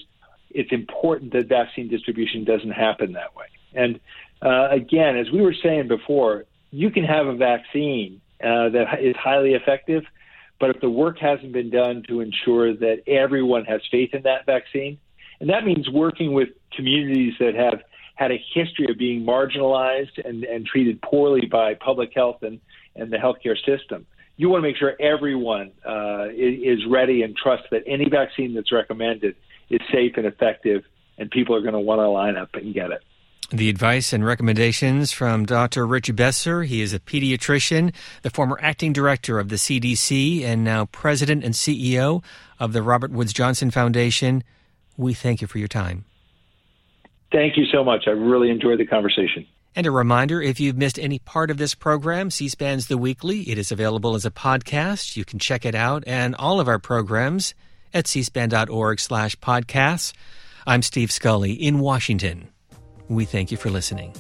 It's 0.51 0.73
important 0.73 1.33
that 1.33 1.49
vaccine 1.49 1.89
distribution 1.89 2.45
doesn't 2.45 2.73
happen 2.73 3.13
that 3.13 3.35
way. 3.35 3.47
And 3.75 4.01
uh, 4.43 4.69
again, 4.71 5.17
as 5.17 5.31
we 5.31 5.41
were 5.41 5.55
saying 5.63 5.89
before, 5.89 6.45
you 6.71 6.91
can 6.91 7.05
have 7.05 7.27
a 7.27 7.35
vaccine 7.35 8.21
uh, 8.43 8.69
that 8.71 9.01
is 9.01 9.17
highly 9.17 9.55
effective. 9.55 10.05
But 10.61 10.71
if 10.71 10.81
the 10.81 10.91
work 10.91 11.19
hasn't 11.19 11.53
been 11.53 11.71
done 11.71 12.05
to 12.09 12.21
ensure 12.21 12.75
that 12.75 13.03
everyone 13.09 13.65
has 13.65 13.81
faith 13.91 14.15
in 14.15 14.23
that 14.23 14.47
vaccine, 14.47 14.99
and 15.41 15.51
that 15.51 15.65
means 15.65 15.89
working 15.91 16.33
with 16.35 16.51
communities 16.77 17.35
that 17.41 17.55
have 17.55 17.83
had 18.15 18.31
a 18.31 18.45
history 18.55 18.87
of 18.89 18.99
being 18.99 19.25
marginalized 19.25 20.25
and, 20.25 20.45
and 20.45 20.67
treated 20.67 21.01
poorly 21.03 21.47
by 21.47 21.75
public 21.75 22.13
health 22.15 22.43
and, 22.43 22.61
and 22.95 23.13
the 23.13 23.17
healthcare 23.17 23.57
system. 23.67 24.07
You 24.43 24.49
want 24.49 24.65
to 24.65 24.69
make 24.69 24.77
sure 24.77 24.95
everyone 24.99 25.71
uh, 25.87 26.27
is 26.35 26.81
ready 26.91 27.23
and 27.23 27.37
trusts 27.37 27.69
that 27.71 27.85
any 27.87 28.09
vaccine 28.09 28.55
that's 28.55 28.73
recommended 28.73 29.37
is 29.71 29.81
safe 29.93 30.15
and 30.17 30.27
effective, 30.27 30.83
and 31.17 31.31
people 31.31 31.55
are 31.55 31.61
going 31.61 31.75
to 31.75 31.79
want 31.79 32.01
to 32.01 32.09
line 32.09 32.37
up 32.37 32.49
and 32.55 32.75
get 32.75 32.91
it. 32.91 33.05
The 33.53 33.69
advice 33.69 34.13
and 34.13 34.27
recommendations 34.27 35.13
from 35.13 35.47
Dr. 35.47 35.87
Rich 35.87 36.17
Besser. 36.17 36.65
He 36.65 36.81
is 36.81 36.93
a 36.93 36.99
pediatrician, 36.99 37.95
the 38.23 38.31
former 38.31 38.59
acting 38.61 38.93
director 38.93 39.39
of 39.39 39.49
the 39.49 39.55
CDC, 39.55 40.43
and 40.43 40.65
now 40.65 40.87
president 40.87 41.45
and 41.45 41.55
CEO 41.55 42.25
of 42.59 42.73
the 42.73 42.83
Robert 42.83 43.13
Woods 43.13 43.33
Johnson 43.33 43.71
Foundation. 43.71 44.43
We 44.97 45.15
thank 45.15 45.41
you 45.41 45.47
for 45.47 45.59
your 45.59 45.69
time. 45.69 46.05
Thank 47.31 47.57
you 47.57 47.67
so 47.67 47.85
much. 47.85 48.09
I 48.09 48.11
really 48.11 48.51
enjoyed 48.51 48.81
the 48.81 48.87
conversation. 48.87 49.47
And 49.75 49.87
a 49.87 49.91
reminder 49.91 50.43
if 50.43 50.61
you've 50.61 50.77
missed 50.77 50.99
any 50.99 51.19
part 51.19 51.51
of 51.51 51.57
this 51.57 51.75
program, 51.75 52.31
C 52.31 52.49
SPAN's 52.49 52.89
The 52.89 52.99
Weekly, 52.99 53.43
it 53.51 53.59
is 53.59 53.73
available 53.73 54.15
as 54.15 54.27
a 54.27 54.31
podcast. 54.31 55.17
You 55.17 55.25
can 55.25 55.39
check 55.39 55.65
it 55.65 55.75
out 55.75 56.05
and 56.07 56.35
all 56.35 56.61
of 56.61 56.69
our 56.69 56.79
programs 56.79 57.55
at 57.95 58.05
cspan.org 58.07 59.01
slash 59.01 59.37
podcasts. 59.37 60.13
I'm 60.67 60.83
Steve 60.83 61.11
Scully 61.11 61.53
in 61.53 61.79
Washington. 61.79 62.49
We 63.09 63.25
thank 63.25 63.51
you 63.51 63.57
for 63.57 63.71
listening. 63.71 64.15